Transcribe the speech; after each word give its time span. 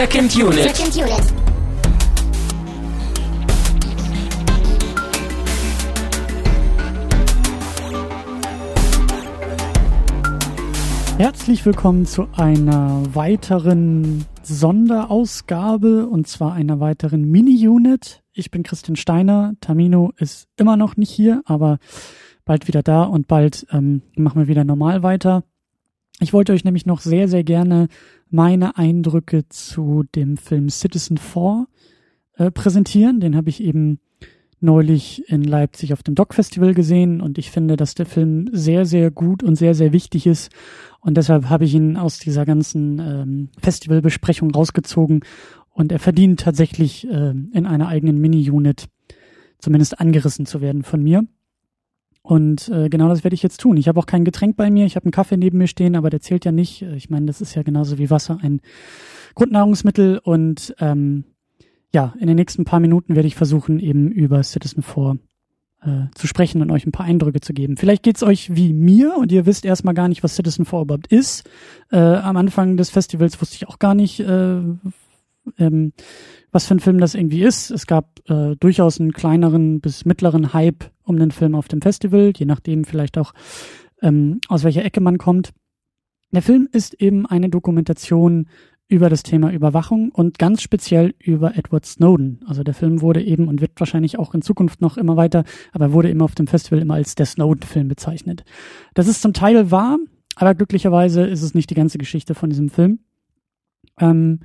Second 0.00 0.34
Unit. 0.34 0.74
Second 0.74 0.96
Unit. 0.96 1.34
Herzlich 11.18 11.66
willkommen 11.66 12.06
zu 12.06 12.28
einer 12.32 13.02
weiteren 13.14 14.24
Sonderausgabe 14.42 16.06
und 16.06 16.26
zwar 16.26 16.54
einer 16.54 16.80
weiteren 16.80 17.30
Mini-Unit. 17.30 18.22
Ich 18.32 18.50
bin 18.50 18.62
Christian 18.62 18.96
Steiner. 18.96 19.52
Tamino 19.60 20.12
ist 20.16 20.48
immer 20.56 20.78
noch 20.78 20.96
nicht 20.96 21.10
hier, 21.10 21.42
aber 21.44 21.76
bald 22.46 22.68
wieder 22.68 22.82
da 22.82 23.02
und 23.02 23.28
bald 23.28 23.66
ähm, 23.70 24.00
machen 24.16 24.40
wir 24.40 24.48
wieder 24.48 24.64
normal 24.64 25.02
weiter. 25.02 25.44
Ich 26.20 26.34
wollte 26.34 26.52
euch 26.52 26.64
nämlich 26.64 26.84
noch 26.84 27.00
sehr, 27.00 27.28
sehr 27.28 27.44
gerne 27.44 27.88
meine 28.28 28.76
Eindrücke 28.76 29.48
zu 29.48 30.04
dem 30.14 30.36
Film 30.36 30.68
Citizen 30.68 31.16
4 31.16 31.66
äh, 32.36 32.50
präsentieren. 32.50 33.20
Den 33.20 33.34
habe 33.34 33.48
ich 33.48 33.62
eben 33.62 34.00
neulich 34.60 35.28
in 35.30 35.42
Leipzig 35.42 35.94
auf 35.94 36.02
dem 36.02 36.14
Doc 36.14 36.34
Festival 36.34 36.74
gesehen 36.74 37.22
und 37.22 37.38
ich 37.38 37.50
finde, 37.50 37.76
dass 37.76 37.94
der 37.94 38.04
Film 38.04 38.50
sehr, 38.52 38.84
sehr 38.84 39.10
gut 39.10 39.42
und 39.42 39.56
sehr, 39.56 39.74
sehr 39.74 39.94
wichtig 39.94 40.26
ist 40.26 40.52
und 41.00 41.16
deshalb 41.16 41.48
habe 41.48 41.64
ich 41.64 41.74
ihn 41.74 41.96
aus 41.96 42.18
dieser 42.18 42.44
ganzen 42.44 42.98
ähm, 42.98 43.48
Festivalbesprechung 43.58 44.50
rausgezogen 44.50 45.20
und 45.70 45.92
er 45.92 45.98
verdient 45.98 46.40
tatsächlich 46.40 47.08
äh, 47.08 47.30
in 47.30 47.66
einer 47.66 47.88
eigenen 47.88 48.18
Mini-Unit 48.18 48.88
zumindest 49.58 49.98
angerissen 49.98 50.44
zu 50.44 50.60
werden 50.60 50.82
von 50.82 51.02
mir. 51.02 51.24
Und 52.22 52.68
äh, 52.68 52.88
genau 52.88 53.08
das 53.08 53.24
werde 53.24 53.34
ich 53.34 53.42
jetzt 53.42 53.60
tun. 53.60 53.76
Ich 53.76 53.88
habe 53.88 53.98
auch 53.98 54.06
kein 54.06 54.24
Getränk 54.24 54.56
bei 54.56 54.70
mir, 54.70 54.84
ich 54.84 54.96
habe 54.96 55.06
einen 55.06 55.12
Kaffee 55.12 55.36
neben 55.36 55.58
mir 55.58 55.68
stehen, 55.68 55.96
aber 55.96 56.10
der 56.10 56.20
zählt 56.20 56.44
ja 56.44 56.52
nicht. 56.52 56.82
Ich 56.82 57.08
meine, 57.08 57.26
das 57.26 57.40
ist 57.40 57.54
ja 57.54 57.62
genauso 57.62 57.98
wie 57.98 58.10
Wasser 58.10 58.38
ein 58.42 58.60
Grundnahrungsmittel. 59.34 60.18
Und 60.18 60.74
ähm, 60.80 61.24
ja, 61.92 62.14
in 62.18 62.26
den 62.26 62.36
nächsten 62.36 62.64
paar 62.64 62.80
Minuten 62.80 63.16
werde 63.16 63.26
ich 63.26 63.36
versuchen, 63.36 63.80
eben 63.80 64.10
über 64.10 64.42
Citizen 64.42 64.82
4 64.82 65.18
äh, 65.82 66.14
zu 66.14 66.26
sprechen 66.26 66.60
und 66.62 66.70
euch 66.70 66.86
ein 66.86 66.92
paar 66.92 67.06
Eindrücke 67.06 67.40
zu 67.40 67.52
geben. 67.52 67.76
Vielleicht 67.76 68.02
geht's 68.02 68.22
euch 68.22 68.54
wie 68.54 68.72
mir 68.72 69.16
und 69.16 69.32
ihr 69.32 69.46
wisst 69.46 69.64
erstmal 69.64 69.94
gar 69.94 70.08
nicht, 70.08 70.22
was 70.22 70.36
Citizen 70.36 70.66
4 70.66 70.80
überhaupt 70.80 71.06
ist. 71.06 71.48
Äh, 71.90 71.96
am 71.96 72.36
Anfang 72.36 72.76
des 72.76 72.90
Festivals 72.90 73.40
wusste 73.40 73.56
ich 73.56 73.68
auch 73.68 73.78
gar 73.78 73.94
nicht, 73.94 74.20
äh, 74.20 74.60
ähm, 75.58 75.92
was 76.52 76.66
für 76.66 76.74
ein 76.74 76.80
Film 76.80 76.98
das 76.98 77.14
irgendwie 77.14 77.42
ist. 77.42 77.70
Es 77.70 77.86
gab 77.86 78.20
äh, 78.28 78.56
durchaus 78.56 79.00
einen 79.00 79.12
kleineren 79.12 79.80
bis 79.80 80.04
mittleren 80.04 80.52
Hype 80.52 80.90
um 81.04 81.18
den 81.18 81.30
Film 81.30 81.54
auf 81.54 81.68
dem 81.68 81.80
Festival, 81.80 82.32
je 82.36 82.46
nachdem 82.46 82.84
vielleicht 82.84 83.18
auch 83.18 83.32
ähm, 84.02 84.40
aus 84.48 84.64
welcher 84.64 84.84
Ecke 84.84 85.00
man 85.00 85.18
kommt. 85.18 85.52
Der 86.32 86.42
Film 86.42 86.68
ist 86.70 86.94
eben 86.94 87.26
eine 87.26 87.48
Dokumentation 87.48 88.48
über 88.90 89.08
das 89.08 89.22
Thema 89.22 89.52
Überwachung 89.52 90.10
und 90.10 90.38
ganz 90.38 90.62
speziell 90.62 91.14
über 91.20 91.56
Edward 91.56 91.86
Snowden. 91.86 92.40
Also 92.46 92.64
der 92.64 92.74
Film 92.74 93.00
wurde 93.00 93.22
eben 93.22 93.46
und 93.46 93.60
wird 93.60 93.72
wahrscheinlich 93.76 94.18
auch 94.18 94.34
in 94.34 94.42
Zukunft 94.42 94.80
noch 94.80 94.96
immer 94.96 95.16
weiter, 95.16 95.44
aber 95.72 95.92
wurde 95.92 96.10
immer 96.10 96.24
auf 96.24 96.34
dem 96.34 96.48
Festival 96.48 96.80
immer 96.80 96.94
als 96.94 97.14
der 97.14 97.26
Snowden-Film 97.26 97.86
bezeichnet. 97.86 98.44
Das 98.94 99.06
ist 99.06 99.22
zum 99.22 99.32
Teil 99.32 99.70
wahr, 99.70 99.98
aber 100.34 100.56
glücklicherweise 100.56 101.24
ist 101.24 101.42
es 101.42 101.54
nicht 101.54 101.70
die 101.70 101.74
ganze 101.74 101.98
Geschichte 101.98 102.34
von 102.34 102.50
diesem 102.50 102.68
Film. 102.68 102.98
Ähm, 104.00 104.40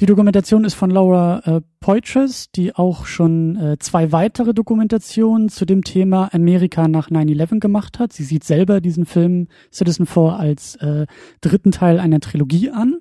die 0.00 0.06
Dokumentation 0.06 0.64
ist 0.64 0.74
von 0.74 0.90
Laura 0.90 1.40
äh, 1.44 1.60
Poitras, 1.80 2.50
die 2.52 2.74
auch 2.74 3.06
schon 3.06 3.56
äh, 3.56 3.78
zwei 3.78 4.12
weitere 4.12 4.54
Dokumentationen 4.54 5.48
zu 5.48 5.64
dem 5.64 5.82
Thema 5.82 6.32
Amerika 6.32 6.86
nach 6.86 7.10
9-11 7.10 7.58
gemacht 7.58 7.98
hat. 7.98 8.12
Sie 8.12 8.24
sieht 8.24 8.44
selber 8.44 8.80
diesen 8.80 9.06
Film 9.06 9.48
Citizen 9.72 10.06
4 10.06 10.22
als 10.38 10.76
äh, 10.76 11.06
dritten 11.40 11.72
Teil 11.72 11.98
einer 11.98 12.20
Trilogie 12.20 12.70
an. 12.70 12.98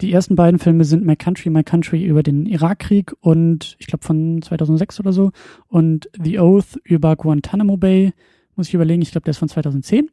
Die 0.00 0.12
ersten 0.12 0.34
beiden 0.34 0.58
Filme 0.58 0.84
sind 0.84 1.04
My 1.04 1.16
Country, 1.16 1.50
My 1.50 1.62
Country 1.62 2.04
über 2.04 2.22
den 2.22 2.46
Irakkrieg 2.46 3.12
und 3.20 3.76
ich 3.78 3.86
glaube 3.86 4.04
von 4.04 4.40
2006 4.40 5.00
oder 5.00 5.12
so 5.12 5.30
und 5.68 6.08
The 6.22 6.38
Oath 6.38 6.78
über 6.84 7.16
Guantanamo 7.16 7.76
Bay. 7.76 8.12
Muss 8.56 8.68
ich 8.68 8.74
überlegen, 8.74 9.02
ich 9.02 9.10
glaube, 9.10 9.24
der 9.24 9.32
ist 9.32 9.38
von 9.38 9.48
2010. 9.48 10.10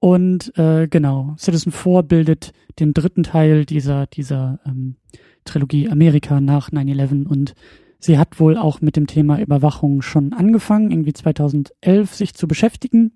Und 0.00 0.56
äh, 0.56 0.88
genau, 0.88 1.34
Citizen 1.38 1.72
4 1.72 2.02
bildet 2.02 2.52
den 2.78 2.94
dritten 2.94 3.22
Teil 3.22 3.66
dieser, 3.66 4.06
dieser 4.06 4.58
ähm, 4.66 4.96
Trilogie 5.44 5.90
Amerika 5.90 6.40
nach 6.40 6.70
9-11 6.70 7.26
und 7.26 7.54
sie 7.98 8.18
hat 8.18 8.40
wohl 8.40 8.56
auch 8.56 8.80
mit 8.80 8.96
dem 8.96 9.06
Thema 9.06 9.38
Überwachung 9.38 10.00
schon 10.00 10.32
angefangen, 10.32 10.90
irgendwie 10.90 11.12
2011 11.12 12.14
sich 12.14 12.34
zu 12.34 12.48
beschäftigen, 12.48 13.12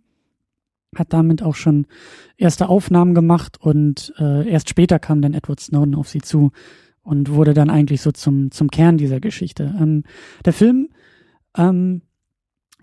hat 0.95 1.15
damit 1.15 1.43
auch 1.43 1.55
schon 1.55 1.87
erste 2.37 2.69
Aufnahmen 2.69 3.15
gemacht 3.15 3.59
und 3.59 4.13
äh, 4.19 4.47
erst 4.47 4.69
später 4.69 4.99
kam 4.99 5.23
dann 5.23 5.33
Edward 5.33 5.61
Snowden 5.61 5.95
auf 5.95 6.11
sie 6.11 6.21
zu 6.21 6.53
und 7.03 7.31
wurde 7.31 7.55
dann 7.55 7.71
eigentlich 7.71 8.03
so 8.03 8.13
zum, 8.13 8.51
zum 8.51 8.71
Kern 8.71 8.99
dieser 8.99 9.21
Geschichte. 9.21 9.75
Ähm, 9.81 10.05
der 10.45 10.53
Film 10.53 10.91
ähm, 11.57 12.03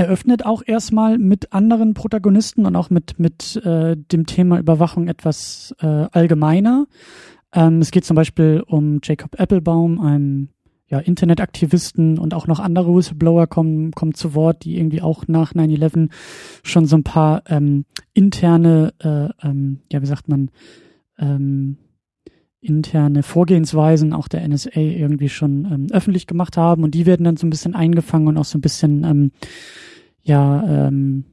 eröffnet 0.01 0.45
auch 0.45 0.63
erstmal 0.65 1.19
mit 1.19 1.53
anderen 1.53 1.93
Protagonisten 1.93 2.65
und 2.65 2.75
auch 2.75 2.89
mit, 2.89 3.19
mit 3.19 3.55
äh, 3.63 3.95
dem 3.95 4.25
Thema 4.25 4.57
Überwachung 4.57 5.07
etwas 5.07 5.75
äh, 5.79 5.85
allgemeiner. 5.85 6.87
Ähm, 7.53 7.79
es 7.79 7.91
geht 7.91 8.03
zum 8.03 8.15
Beispiel 8.15 8.63
um 8.65 8.99
Jacob 9.03 9.39
Applebaum, 9.39 9.99
einem 9.99 10.49
ja, 10.87 10.97
Internetaktivisten 10.97 12.17
und 12.17 12.33
auch 12.33 12.47
noch 12.47 12.59
andere 12.59 12.93
Whistleblower 12.95 13.45
kommen, 13.45 13.91
kommen 13.91 14.15
zu 14.15 14.33
Wort, 14.33 14.65
die 14.65 14.77
irgendwie 14.77 15.03
auch 15.03 15.27
nach 15.27 15.53
9-11 15.53 16.09
schon 16.63 16.85
so 16.85 16.97
ein 16.97 17.03
paar 17.03 17.43
ähm, 17.47 17.85
interne, 18.13 18.93
äh, 18.99 19.29
ähm, 19.47 19.81
ja, 19.91 20.01
wie 20.01 20.07
sagt 20.07 20.27
man, 20.27 20.49
ähm, 21.19 21.77
interne 22.59 23.23
Vorgehensweisen 23.23 24.13
auch 24.13 24.27
der 24.27 24.47
NSA 24.47 24.79
irgendwie 24.79 25.29
schon 25.29 25.65
ähm, 25.65 25.87
öffentlich 25.91 26.27
gemacht 26.27 26.57
haben 26.57 26.83
und 26.83 26.93
die 26.93 27.05
werden 27.05 27.23
dann 27.23 27.37
so 27.37 27.47
ein 27.47 27.49
bisschen 27.49 27.75
eingefangen 27.75 28.27
und 28.27 28.37
auch 28.37 28.45
so 28.45 28.57
ein 28.57 28.61
bisschen 28.61 29.03
ähm, 29.03 29.31
ja, 30.23 30.87
ähm, 30.87 31.25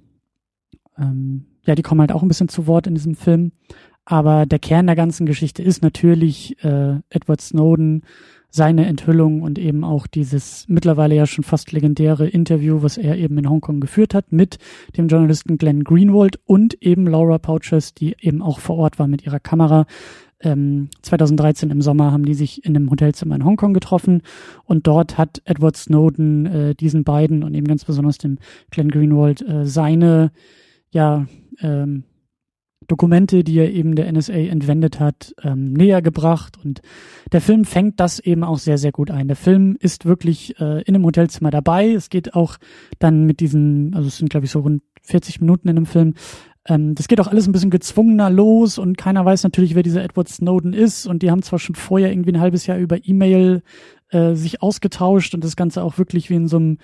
ähm, 0.98 1.46
ja, 1.64 1.74
die 1.74 1.82
kommen 1.82 2.00
halt 2.00 2.12
auch 2.12 2.22
ein 2.22 2.28
bisschen 2.28 2.48
zu 2.48 2.66
Wort 2.66 2.86
in 2.86 2.94
diesem 2.94 3.14
Film. 3.14 3.52
Aber 4.04 4.46
der 4.46 4.58
Kern 4.58 4.86
der 4.86 4.96
ganzen 4.96 5.26
Geschichte 5.26 5.62
ist 5.62 5.82
natürlich 5.82 6.62
äh, 6.64 6.96
Edward 7.10 7.42
Snowden, 7.42 8.02
seine 8.50 8.86
Enthüllung 8.86 9.42
und 9.42 9.58
eben 9.58 9.84
auch 9.84 10.06
dieses 10.06 10.64
mittlerweile 10.68 11.14
ja 11.14 11.26
schon 11.26 11.44
fast 11.44 11.72
legendäre 11.72 12.26
Interview, 12.26 12.82
was 12.82 12.96
er 12.96 13.18
eben 13.18 13.36
in 13.36 13.48
Hongkong 13.48 13.80
geführt 13.80 14.14
hat 14.14 14.32
mit 14.32 14.58
dem 14.96 15.08
Journalisten 15.08 15.58
Glenn 15.58 15.84
Greenwald 15.84 16.40
und 16.46 16.82
eben 16.82 17.06
Laura 17.06 17.38
Pouches, 17.38 17.92
die 17.92 18.16
eben 18.18 18.40
auch 18.40 18.58
vor 18.58 18.78
Ort 18.78 18.98
war 18.98 19.06
mit 19.06 19.26
ihrer 19.26 19.40
Kamera, 19.40 19.86
ähm, 20.40 20.88
2013 21.02 21.70
im 21.70 21.82
Sommer 21.82 22.12
haben 22.12 22.24
die 22.24 22.34
sich 22.34 22.64
in 22.64 22.76
einem 22.76 22.90
Hotelzimmer 22.90 23.34
in 23.34 23.44
Hongkong 23.44 23.74
getroffen 23.74 24.22
und 24.64 24.86
dort 24.86 25.18
hat 25.18 25.42
Edward 25.44 25.76
Snowden 25.76 26.46
äh, 26.46 26.74
diesen 26.74 27.04
beiden 27.04 27.42
und 27.42 27.54
eben 27.54 27.66
ganz 27.66 27.84
besonders 27.84 28.18
dem 28.18 28.38
Glenn 28.70 28.90
Greenwald 28.90 29.42
äh, 29.42 29.66
seine 29.66 30.30
ja 30.90 31.26
ähm, 31.60 32.04
Dokumente, 32.86 33.44
die 33.44 33.58
er 33.58 33.70
eben 33.70 33.94
der 33.94 34.10
NSA 34.10 34.32
entwendet 34.32 34.98
hat, 34.98 35.34
ähm, 35.42 35.74
näher 35.74 36.00
gebracht. 36.00 36.56
Und 36.64 36.80
der 37.32 37.42
Film 37.42 37.66
fängt 37.66 38.00
das 38.00 38.18
eben 38.18 38.42
auch 38.42 38.58
sehr, 38.58 38.78
sehr 38.78 38.92
gut 38.92 39.10
ein. 39.10 39.28
Der 39.28 39.36
Film 39.36 39.76
ist 39.78 40.06
wirklich 40.06 40.58
äh, 40.58 40.82
in 40.82 40.94
einem 40.94 41.04
Hotelzimmer 41.04 41.50
dabei. 41.50 41.90
Es 41.90 42.08
geht 42.08 42.34
auch 42.34 42.56
dann 42.98 43.24
mit 43.24 43.40
diesen, 43.40 43.94
also 43.94 44.08
es 44.08 44.16
sind, 44.16 44.30
glaube 44.30 44.46
ich, 44.46 44.52
so 44.52 44.60
rund 44.60 44.82
40 45.02 45.40
Minuten 45.40 45.68
in 45.68 45.76
einem 45.76 45.86
Film, 45.86 46.14
ähm, 46.68 46.94
das 46.94 47.08
geht 47.08 47.20
auch 47.20 47.26
alles 47.26 47.48
ein 47.48 47.52
bisschen 47.52 47.70
gezwungener 47.70 48.28
los 48.30 48.78
und 48.78 48.98
keiner 48.98 49.24
weiß 49.24 49.42
natürlich, 49.42 49.74
wer 49.74 49.82
dieser 49.82 50.04
Edward 50.04 50.28
Snowden 50.28 50.74
ist. 50.74 51.06
Und 51.06 51.22
die 51.22 51.30
haben 51.30 51.42
zwar 51.42 51.58
schon 51.58 51.74
vorher 51.74 52.10
irgendwie 52.12 52.32
ein 52.32 52.40
halbes 52.40 52.66
Jahr 52.66 52.78
über 52.78 52.98
E-Mail 53.02 53.62
äh, 54.10 54.34
sich 54.34 54.62
ausgetauscht 54.62 55.34
und 55.34 55.42
das 55.42 55.56
Ganze 55.56 55.82
auch 55.82 55.98
wirklich 55.98 56.28
wie 56.28 56.34
in 56.34 56.46
so 56.46 56.58
einem 56.58 56.78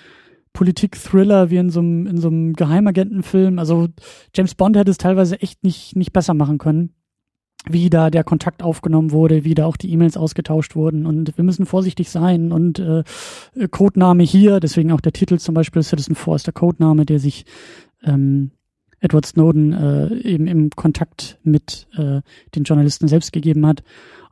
Politik-Thriller, 0.54 1.50
wie 1.50 1.58
in 1.58 1.70
so 1.70 1.81
einem, 1.81 2.06
in 2.06 2.19
so 2.19 2.28
einem 2.28 2.54
Geheimagentenfilm. 2.54 3.58
Also 3.58 3.88
James 4.34 4.54
Bond 4.54 4.76
hätte 4.76 4.90
es 4.90 4.98
teilweise 4.98 5.40
echt 5.42 5.62
nicht, 5.62 5.96
nicht 5.96 6.12
besser 6.12 6.34
machen 6.34 6.58
können 6.58 6.94
wie 7.66 7.88
da 7.88 8.10
der 8.10 8.25
Kontakt 8.25 8.62
aufgenommen 8.62 9.10
wurde, 9.10 9.44
wie 9.44 9.54
da 9.54 9.64
auch 9.64 9.78
die 9.78 9.90
E-Mails 9.90 10.19
ausgetauscht 10.19 10.76
wurden 10.76 11.06
und 11.06 11.34
wir 11.38 11.44
müssen 11.44 11.64
vorsichtig 11.64 12.10
sein 12.10 12.52
und 12.52 12.78
äh, 12.78 13.04
Codename 13.70 14.22
hier, 14.22 14.60
deswegen 14.60 14.92
auch 14.92 15.00
der 15.00 15.14
Titel 15.14 15.38
zum 15.38 15.54
Beispiel 15.54 15.82
Citizen 15.82 16.14
Force, 16.14 16.42
der 16.42 16.52
Codename, 16.52 17.06
der 17.06 17.19
sich 17.19 17.46
ähm, 18.02 18.50
Edward 19.04 19.26
Snowden 19.26 19.72
äh, 19.72 20.14
eben 20.20 20.46
im 20.46 20.70
Kontakt 20.70 21.38
mit 21.42 21.86
äh, 21.96 22.22
den 22.54 22.64
Journalisten 22.64 23.06
selbst 23.06 23.32
gegeben 23.32 23.66
hat. 23.66 23.82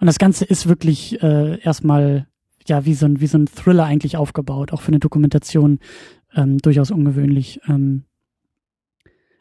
Und 0.00 0.06
das 0.06 0.18
Ganze 0.18 0.44
ist 0.44 0.68
wirklich 0.68 1.22
äh, 1.22 1.60
erstmal 1.60 2.26
ja 2.66 2.84
wie 2.84 2.94
so 2.94 3.06
ein 3.06 3.20
wie 3.20 3.26
so 3.26 3.38
ein 3.38 3.46
Thriller 3.46 3.84
eigentlich 3.84 4.16
aufgebaut, 4.16 4.72
auch 4.72 4.80
für 4.80 4.88
eine 4.88 4.98
Dokumentation 4.98 5.78
ähm, 6.34 6.58
durchaus 6.58 6.90
ungewöhnlich. 6.90 7.60
Ähm, 7.68 8.04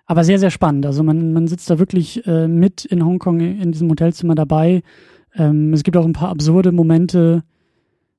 aber 0.06 0.26
sehr, 0.26 0.40
sehr 0.40 0.52
spannend. 0.52 0.86
Also 0.86 1.04
man, 1.04 1.32
man 1.32 1.48
sitzt 1.48 1.70
da 1.70 1.80
wirklich 1.80 2.28
äh, 2.28 2.50
mit 2.50 2.84
in 2.84 3.06
Hongkong 3.06 3.40
in 3.40 3.72
diesem 3.72 3.90
Hotelzimmer 3.90 4.36
dabei. 4.36 4.84
Ähm, 5.36 5.72
es 5.72 5.84
gibt 5.84 5.96
auch 5.96 6.06
ein 6.06 6.12
paar 6.12 6.28
absurde 6.28 6.74
Momente, 6.74 7.44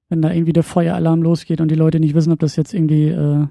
wenn 0.09 0.23
da 0.23 0.33
irgendwie 0.33 0.55
der 0.55 0.63
Feueralarm 0.63 1.23
losgeht 1.23 1.61
und 1.61 1.71
die 1.71 1.75
Leute 1.75 2.01
nicht 2.01 2.15
wissen, 2.15 2.33
ob 2.33 2.39
das 2.39 2.57
jetzt 2.57 2.73
irgendwie 2.73 3.09
äh, 3.09 3.47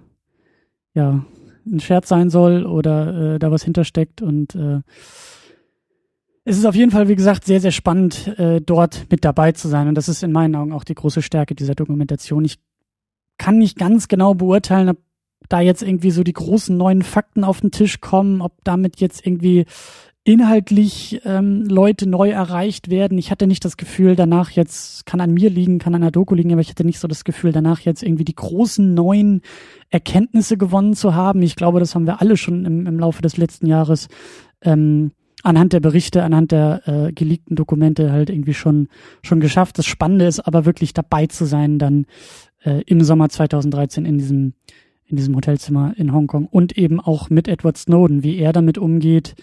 ja 0.95 1.23
ein 1.65 1.79
Scherz 1.79 2.09
sein 2.09 2.29
soll 2.29 2.65
oder 2.65 3.35
äh, 3.35 3.39
da 3.39 3.51
was 3.51 3.63
hintersteckt 3.63 4.21
und 4.21 4.55
äh, 4.55 4.81
es 6.43 6.57
ist 6.57 6.65
auf 6.65 6.75
jeden 6.75 6.91
Fall, 6.91 7.07
wie 7.07 7.15
gesagt, 7.15 7.45
sehr, 7.45 7.61
sehr 7.61 7.71
spannend, 7.71 8.27
äh, 8.39 8.61
dort 8.61 9.05
mit 9.11 9.23
dabei 9.23 9.51
zu 9.51 9.67
sein. 9.67 9.87
Und 9.87 9.95
das 9.95 10.09
ist 10.09 10.23
in 10.23 10.31
meinen 10.31 10.55
Augen 10.55 10.73
auch 10.73 10.83
die 10.83 10.95
große 10.95 11.21
Stärke 11.21 11.53
dieser 11.53 11.75
Dokumentation. 11.75 12.43
Ich 12.45 12.57
kann 13.37 13.59
nicht 13.59 13.77
ganz 13.77 14.07
genau 14.07 14.33
beurteilen, 14.33 14.89
ob 14.89 14.97
da 15.49 15.59
jetzt 15.59 15.83
irgendwie 15.83 16.11
so 16.11 16.23
die 16.23 16.33
großen 16.33 16.75
neuen 16.75 17.03
Fakten 17.03 17.43
auf 17.43 17.61
den 17.61 17.71
Tisch 17.71 18.01
kommen, 18.01 18.41
ob 18.41 18.53
damit 18.63 18.99
jetzt 18.99 19.25
irgendwie 19.25 19.65
inhaltlich 20.23 21.19
ähm, 21.25 21.65
Leute 21.65 22.07
neu 22.07 22.29
erreicht 22.29 22.89
werden. 22.91 23.17
Ich 23.17 23.31
hatte 23.31 23.47
nicht 23.47 23.65
das 23.65 23.75
Gefühl, 23.75 24.15
danach 24.15 24.51
jetzt 24.51 25.05
kann 25.07 25.19
an 25.19 25.33
mir 25.33 25.49
liegen, 25.49 25.79
kann 25.79 25.95
an 25.95 26.01
der 26.01 26.11
Doku 26.11 26.35
liegen, 26.35 26.51
aber 26.51 26.61
ich 26.61 26.69
hatte 26.69 26.83
nicht 26.83 26.99
so 26.99 27.07
das 27.07 27.23
Gefühl, 27.23 27.51
danach 27.51 27.79
jetzt 27.79 28.03
irgendwie 28.03 28.23
die 28.23 28.35
großen 28.35 28.93
neuen 28.93 29.41
Erkenntnisse 29.89 30.57
gewonnen 30.57 30.93
zu 30.93 31.15
haben. 31.15 31.41
Ich 31.41 31.55
glaube, 31.55 31.79
das 31.79 31.95
haben 31.95 32.05
wir 32.05 32.21
alle 32.21 32.37
schon 32.37 32.65
im, 32.65 32.85
im 32.85 32.99
Laufe 32.99 33.23
des 33.23 33.37
letzten 33.37 33.65
Jahres 33.65 34.09
ähm, 34.61 35.11
anhand 35.41 35.73
der 35.73 35.79
Berichte, 35.79 36.21
anhand 36.21 36.51
der 36.51 36.87
äh, 36.87 37.11
geleakten 37.13 37.55
Dokumente 37.55 38.11
halt 38.11 38.29
irgendwie 38.29 38.53
schon 38.53 38.89
schon 39.23 39.39
geschafft. 39.39 39.79
Das 39.79 39.87
Spannende 39.87 40.25
ist 40.25 40.39
aber 40.39 40.65
wirklich 40.65 40.93
dabei 40.93 41.25
zu 41.25 41.45
sein, 41.45 41.79
dann 41.79 42.05
äh, 42.63 42.83
im 42.85 43.03
Sommer 43.03 43.29
2013 43.29 44.05
in 44.05 44.19
diesem 44.19 44.53
in 45.07 45.17
diesem 45.17 45.35
Hotelzimmer 45.35 45.93
in 45.97 46.13
Hongkong 46.13 46.45
und 46.45 46.77
eben 46.77 46.99
auch 46.99 47.31
mit 47.31 47.47
Edward 47.47 47.77
Snowden, 47.77 48.23
wie 48.23 48.37
er 48.37 48.53
damit 48.53 48.77
umgeht, 48.77 49.35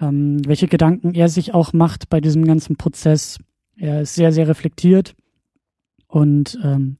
ähm, 0.00 0.40
welche 0.46 0.68
Gedanken 0.68 1.14
er 1.14 1.28
sich 1.28 1.54
auch 1.54 1.72
macht 1.72 2.08
bei 2.08 2.20
diesem 2.20 2.44
ganzen 2.44 2.76
Prozess. 2.76 3.38
Er 3.76 4.02
ist 4.02 4.14
sehr, 4.14 4.32
sehr 4.32 4.48
reflektiert 4.48 5.14
und 6.06 6.58
ähm, 6.62 6.98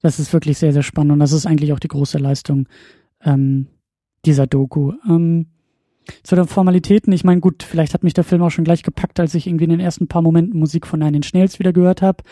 das 0.00 0.18
ist 0.18 0.32
wirklich 0.32 0.58
sehr, 0.58 0.72
sehr 0.72 0.82
spannend 0.82 1.12
und 1.12 1.20
das 1.20 1.32
ist 1.32 1.46
eigentlich 1.46 1.72
auch 1.72 1.78
die 1.78 1.88
große 1.88 2.18
Leistung 2.18 2.68
ähm, 3.22 3.68
dieser 4.24 4.46
Doku. 4.46 4.92
Ähm, 5.08 5.46
zu 6.24 6.34
den 6.34 6.46
Formalitäten, 6.46 7.12
ich 7.12 7.22
meine, 7.22 7.40
gut, 7.40 7.62
vielleicht 7.62 7.94
hat 7.94 8.02
mich 8.02 8.14
der 8.14 8.24
Film 8.24 8.42
auch 8.42 8.50
schon 8.50 8.64
gleich 8.64 8.82
gepackt, 8.82 9.20
als 9.20 9.34
ich 9.34 9.46
irgendwie 9.46 9.64
in 9.64 9.70
den 9.70 9.80
ersten 9.80 10.08
paar 10.08 10.22
Momenten 10.22 10.58
Musik 10.58 10.86
von 10.86 10.98
Nine 10.98 11.16
Inch 11.16 11.32
Nails 11.32 11.60
wieder 11.60 11.72
gehört 11.72 12.02
habe. 12.02 12.24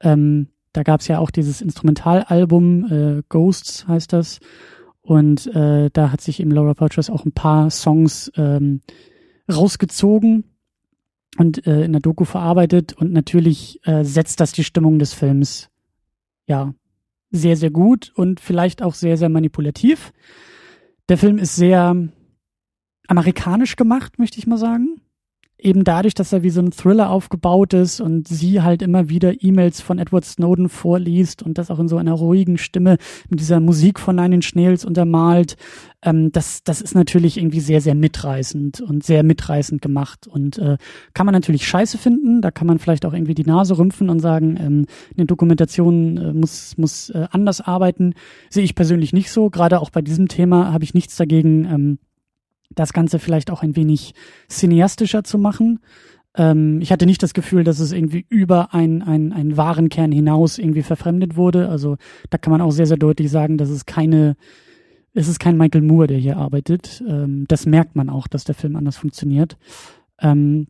Ähm, 0.00 0.48
da 0.72 0.82
gab 0.82 1.00
es 1.00 1.08
ja 1.08 1.18
auch 1.18 1.30
dieses 1.30 1.60
Instrumentalalbum, 1.60 2.86
äh, 2.90 3.22
Ghosts 3.28 3.86
heißt 3.86 4.12
das. 4.12 4.40
Und 5.02 5.46
äh, 5.54 5.90
da 5.92 6.10
hat 6.10 6.20
sich 6.20 6.40
eben 6.40 6.50
Laura 6.50 6.74
Poitras 6.74 7.10
auch 7.10 7.24
ein 7.24 7.32
paar 7.32 7.70
Songs 7.70 8.32
ähm, 8.36 8.80
rausgezogen 9.50 10.44
und 11.38 11.66
äh, 11.66 11.84
in 11.84 11.92
der 11.92 12.00
Doku 12.00 12.24
verarbeitet. 12.24 12.92
Und 12.92 13.12
natürlich 13.12 13.80
äh, 13.86 14.04
setzt 14.04 14.40
das 14.40 14.52
die 14.52 14.64
Stimmung 14.64 14.98
des 14.98 15.14
Films 15.14 15.70
ja 16.46 16.74
sehr, 17.30 17.56
sehr 17.56 17.70
gut 17.70 18.12
und 18.14 18.40
vielleicht 18.40 18.82
auch 18.82 18.94
sehr, 18.94 19.16
sehr 19.16 19.28
manipulativ. 19.28 20.12
Der 21.08 21.18
Film 21.18 21.38
ist 21.38 21.56
sehr 21.56 21.96
amerikanisch 23.08 23.76
gemacht, 23.76 24.18
möchte 24.18 24.38
ich 24.38 24.46
mal 24.46 24.58
sagen 24.58 25.02
eben 25.62 25.84
dadurch, 25.84 26.14
dass 26.14 26.32
er 26.32 26.42
wie 26.42 26.50
so 26.50 26.60
ein 26.60 26.72
Thriller 26.72 27.10
aufgebaut 27.10 27.72
ist 27.74 28.00
und 28.00 28.28
sie 28.28 28.62
halt 28.62 28.82
immer 28.82 29.08
wieder 29.08 29.42
E-Mails 29.42 29.80
von 29.80 29.98
Edward 29.98 30.24
Snowden 30.24 30.68
vorliest 30.68 31.42
und 31.42 31.58
das 31.58 31.70
auch 31.70 31.78
in 31.78 31.88
so 31.88 31.96
einer 31.96 32.12
ruhigen 32.12 32.58
Stimme 32.58 32.98
mit 33.28 33.40
dieser 33.40 33.60
Musik 33.60 33.98
von 33.98 34.16
Nine 34.16 34.36
Inch 34.36 34.54
Nails 34.54 34.84
untermalt, 34.84 35.56
ähm, 36.02 36.32
das, 36.32 36.64
das 36.64 36.80
ist 36.80 36.94
natürlich 36.94 37.38
irgendwie 37.38 37.60
sehr, 37.60 37.80
sehr 37.80 37.94
mitreißend 37.94 38.80
und 38.80 39.04
sehr 39.04 39.22
mitreißend 39.22 39.80
gemacht 39.80 40.26
und 40.26 40.58
äh, 40.58 40.76
kann 41.14 41.26
man 41.26 41.32
natürlich 41.32 41.66
scheiße 41.66 41.98
finden, 41.98 42.42
da 42.42 42.50
kann 42.50 42.66
man 42.66 42.78
vielleicht 42.78 43.06
auch 43.06 43.12
irgendwie 43.12 43.34
die 43.34 43.44
Nase 43.44 43.78
rümpfen 43.78 44.10
und 44.10 44.20
sagen, 44.20 44.56
ähm, 44.60 44.86
eine 45.16 45.26
Dokumentation 45.26 46.16
äh, 46.16 46.32
muss, 46.32 46.76
muss 46.76 47.10
äh, 47.10 47.26
anders 47.30 47.60
arbeiten, 47.60 48.14
sehe 48.50 48.64
ich 48.64 48.74
persönlich 48.74 49.12
nicht 49.12 49.30
so, 49.30 49.50
gerade 49.50 49.80
auch 49.80 49.90
bei 49.90 50.02
diesem 50.02 50.28
Thema 50.28 50.72
habe 50.72 50.84
ich 50.84 50.94
nichts 50.94 51.16
dagegen, 51.16 51.64
ähm, 51.64 51.98
das 52.74 52.92
Ganze 52.92 53.18
vielleicht 53.18 53.50
auch 53.50 53.62
ein 53.62 53.76
wenig 53.76 54.14
cineastischer 54.48 55.24
zu 55.24 55.38
machen. 55.38 55.80
Ähm, 56.36 56.80
ich 56.80 56.92
hatte 56.92 57.06
nicht 57.06 57.22
das 57.22 57.34
Gefühl, 57.34 57.64
dass 57.64 57.78
es 57.78 57.92
irgendwie 57.92 58.24
über 58.28 58.74
einen 58.74 59.02
ein 59.02 59.56
wahren 59.56 59.88
Kern 59.88 60.12
hinaus 60.12 60.58
irgendwie 60.58 60.82
verfremdet 60.82 61.36
wurde. 61.36 61.68
Also 61.68 61.96
da 62.30 62.38
kann 62.38 62.52
man 62.52 62.60
auch 62.60 62.70
sehr, 62.70 62.86
sehr 62.86 62.96
deutlich 62.96 63.30
sagen, 63.30 63.58
dass 63.58 63.70
es 63.70 63.86
keine, 63.86 64.36
es 65.14 65.28
ist 65.28 65.38
kein 65.38 65.56
Michael 65.56 65.82
Moore, 65.82 66.06
der 66.06 66.18
hier 66.18 66.36
arbeitet. 66.36 67.02
Ähm, 67.06 67.44
das 67.48 67.66
merkt 67.66 67.96
man 67.96 68.08
auch, 68.08 68.26
dass 68.28 68.44
der 68.44 68.54
Film 68.54 68.76
anders 68.76 68.96
funktioniert. 68.96 69.56
Ähm, 70.20 70.66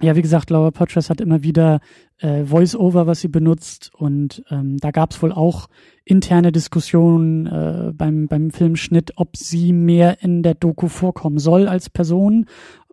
ja, 0.00 0.14
wie 0.14 0.22
gesagt, 0.22 0.50
Laura 0.50 0.70
Poitras 0.70 1.10
hat 1.10 1.20
immer 1.20 1.42
wieder 1.42 1.80
äh, 2.18 2.44
Voice-Over, 2.44 3.06
was 3.06 3.20
sie 3.20 3.28
benutzt. 3.28 3.90
Und 3.94 4.44
ähm, 4.50 4.76
da 4.78 4.92
gab 4.92 5.10
es 5.10 5.20
wohl 5.22 5.32
auch 5.32 5.68
interne 6.04 6.52
Diskussionen 6.52 7.46
äh, 7.46 7.92
beim, 7.94 8.28
beim 8.28 8.50
Filmschnitt, 8.50 9.12
ob 9.16 9.36
sie 9.36 9.72
mehr 9.72 10.22
in 10.22 10.42
der 10.42 10.54
Doku 10.54 10.88
vorkommen 10.88 11.38
soll 11.38 11.66
als 11.66 11.90
Person 11.90 12.46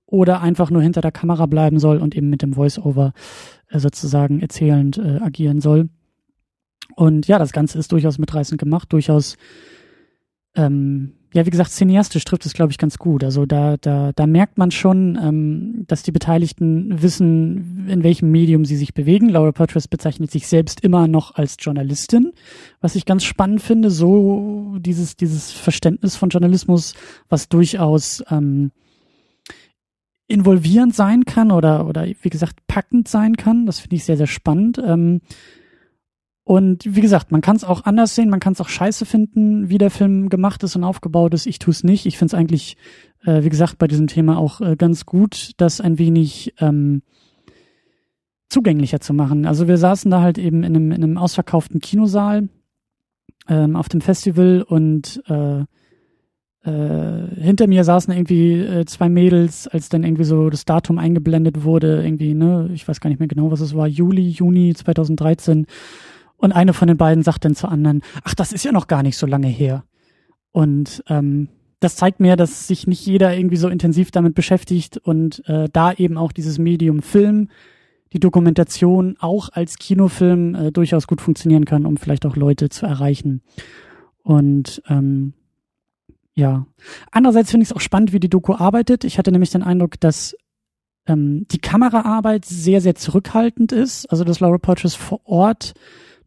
oder 0.07 0.41
einfach 0.41 0.71
nur 0.71 0.81
hinter 0.81 1.01
der 1.01 1.11
Kamera 1.11 1.45
bleiben 1.45 1.79
soll 1.79 1.97
und 1.97 2.15
eben 2.15 2.29
mit 2.29 2.41
dem 2.41 2.53
Voice-Over 2.53 3.13
äh, 3.69 3.79
sozusagen 3.79 4.39
erzählend 4.39 4.97
äh, 4.97 5.19
agieren 5.21 5.61
soll. 5.61 5.89
Und 6.95 7.27
ja, 7.27 7.37
das 7.37 7.51
Ganze 7.51 7.77
ist 7.77 7.91
durchaus 7.91 8.17
mitreißend 8.17 8.59
gemacht, 8.59 8.91
durchaus 8.93 9.37
ähm, 10.55 11.13
ja, 11.35 11.45
wie 11.45 11.49
gesagt, 11.49 11.71
cineastisch 11.71 12.23
trifft 12.23 12.45
es, 12.45 12.53
glaube 12.53 12.71
ich, 12.71 12.77
ganz 12.77 12.97
gut. 12.97 13.21
Also 13.21 13.45
da, 13.45 13.75
da, 13.75 14.13
da 14.15 14.25
merkt 14.25 14.57
man 14.57 14.71
schon, 14.71 15.19
ähm, 15.21 15.83
dass 15.85 16.01
die 16.01 16.13
Beteiligten 16.13 17.01
wissen, 17.01 17.89
in 17.89 18.03
welchem 18.03 18.31
Medium 18.31 18.63
sie 18.63 18.77
sich 18.77 18.93
bewegen. 18.93 19.27
Laura 19.27 19.51
Poitras 19.51 19.89
bezeichnet 19.89 20.31
sich 20.31 20.47
selbst 20.47 20.79
immer 20.79 21.09
noch 21.09 21.35
als 21.35 21.57
Journalistin, 21.59 22.31
was 22.79 22.95
ich 22.95 23.05
ganz 23.05 23.25
spannend 23.25 23.61
finde. 23.61 23.91
So 23.91 24.77
dieses, 24.79 25.17
dieses 25.17 25.51
Verständnis 25.51 26.15
von 26.15 26.29
Journalismus, 26.29 26.93
was 27.27 27.49
durchaus 27.49 28.23
ähm, 28.31 28.71
involvierend 30.27 30.95
sein 30.95 31.25
kann 31.25 31.51
oder, 31.51 31.85
oder 31.85 32.07
wie 32.21 32.29
gesagt, 32.29 32.65
packend 32.67 33.09
sein 33.09 33.35
kann. 33.35 33.65
Das 33.65 33.81
finde 33.81 33.97
ich 33.97 34.05
sehr, 34.05 34.15
sehr 34.15 34.27
spannend. 34.27 34.81
Ähm, 34.81 35.19
und 36.47 36.95
wie 36.95 37.01
gesagt, 37.01 37.31
man 37.31 37.41
kann 37.41 37.55
es 37.55 37.63
auch 37.63 37.85
anders 37.85 38.13
sehen, 38.13 38.29
man 38.29 38.39
kann 38.39 38.53
es 38.53 38.61
auch 38.61 38.69
scheiße 38.69 39.07
finden, 39.07 39.67
wie 39.67 39.79
der 39.79 39.89
Film 39.89 40.29
gemacht 40.29 40.61
ist 40.61 40.75
und 40.75 40.83
aufgebaut 40.83 41.33
ist. 41.33 41.47
Ich 41.47 41.57
tue 41.57 41.71
es 41.71 41.83
nicht. 41.83 42.05
Ich 42.05 42.19
finde 42.19 42.35
es 42.35 42.39
eigentlich, 42.39 42.77
äh, 43.25 43.43
wie 43.43 43.49
gesagt, 43.49 43.79
bei 43.79 43.87
diesem 43.87 44.05
Thema 44.05 44.37
auch 44.37 44.61
äh, 44.61 44.75
ganz 44.75 45.07
gut, 45.07 45.53
das 45.57 45.81
ein 45.81 45.97
wenig 45.97 46.53
ähm, 46.59 47.01
zugänglicher 48.47 48.99
zu 48.99 49.15
machen. 49.15 49.47
Also 49.47 49.67
wir 49.67 49.79
saßen 49.79 50.11
da 50.11 50.21
halt 50.21 50.37
eben 50.37 50.61
in 50.61 50.75
einem, 50.75 50.91
in 50.91 51.03
einem 51.03 51.17
ausverkauften 51.17 51.79
Kinosaal 51.79 52.47
ähm, 53.49 53.75
auf 53.75 53.89
dem 53.89 54.01
Festival 54.01 54.61
und 54.61 55.23
äh, 55.27 55.61
äh, 56.61 57.41
hinter 57.41 57.65
mir 57.65 57.83
saßen 57.83 58.13
irgendwie 58.13 58.59
äh, 58.59 58.85
zwei 58.85 59.09
Mädels, 59.09 59.67
als 59.67 59.89
dann 59.89 60.03
irgendwie 60.03 60.25
so 60.25 60.51
das 60.51 60.65
Datum 60.65 60.99
eingeblendet 60.99 61.63
wurde, 61.63 62.03
irgendwie, 62.03 62.35
ne, 62.35 62.69
ich 62.71 62.87
weiß 62.87 62.99
gar 63.01 63.09
nicht 63.09 63.19
mehr 63.19 63.27
genau, 63.27 63.49
was 63.49 63.61
es 63.61 63.75
war, 63.75 63.87
Juli, 63.87 64.29
Juni 64.29 64.75
2013 64.75 65.65
und 66.37 66.51
eine 66.51 66.73
von 66.73 66.87
den 66.87 66.97
beiden 66.97 67.23
sagt 67.23 67.45
dann 67.45 67.55
zur 67.55 67.71
anderen, 67.71 68.01
ach, 68.23 68.35
das 68.35 68.51
ist 68.51 68.65
ja 68.65 68.71
noch 68.71 68.87
gar 68.87 69.03
nicht 69.03 69.17
so 69.17 69.25
lange 69.25 69.47
her. 69.47 69.83
Und 70.51 71.03
ähm, 71.07 71.49
das 71.79 71.95
zeigt 71.95 72.19
mir, 72.19 72.35
dass 72.35 72.67
sich 72.67 72.87
nicht 72.87 73.05
jeder 73.05 73.35
irgendwie 73.35 73.57
so 73.57 73.67
intensiv 73.67 74.11
damit 74.11 74.35
beschäftigt 74.35 74.97
und 74.97 75.47
äh, 75.47 75.69
da 75.71 75.93
eben 75.93 76.17
auch 76.17 76.31
dieses 76.31 76.57
Medium 76.57 77.01
Film, 77.01 77.49
die 78.13 78.19
Dokumentation 78.19 79.17
auch 79.19 79.49
als 79.51 79.77
Kinofilm 79.77 80.55
äh, 80.55 80.71
durchaus 80.71 81.07
gut 81.07 81.21
funktionieren 81.21 81.65
kann, 81.65 81.85
um 81.85 81.97
vielleicht 81.97 82.25
auch 82.25 82.35
Leute 82.35 82.69
zu 82.69 82.85
erreichen. 82.85 83.41
Und 84.23 84.81
ähm, 84.87 85.33
ja. 86.33 86.65
Andererseits 87.11 87.51
finde 87.51 87.63
ich 87.63 87.69
es 87.69 87.75
auch 87.75 87.81
spannend, 87.81 88.13
wie 88.13 88.19
die 88.19 88.29
Doku 88.29 88.53
arbeitet. 88.53 89.03
Ich 89.03 89.17
hatte 89.17 89.31
nämlich 89.31 89.51
den 89.51 89.63
Eindruck, 89.63 89.99
dass 89.99 90.35
ähm, 91.07 91.45
die 91.51 91.59
Kameraarbeit 91.59 92.45
sehr, 92.45 92.81
sehr 92.81 92.95
zurückhaltend 92.95 93.71
ist. 93.71 94.05
Also 94.07 94.23
dass 94.23 94.39
Laura 94.39 94.57
Poitras 94.57 94.95
vor 94.95 95.21
Ort 95.25 95.73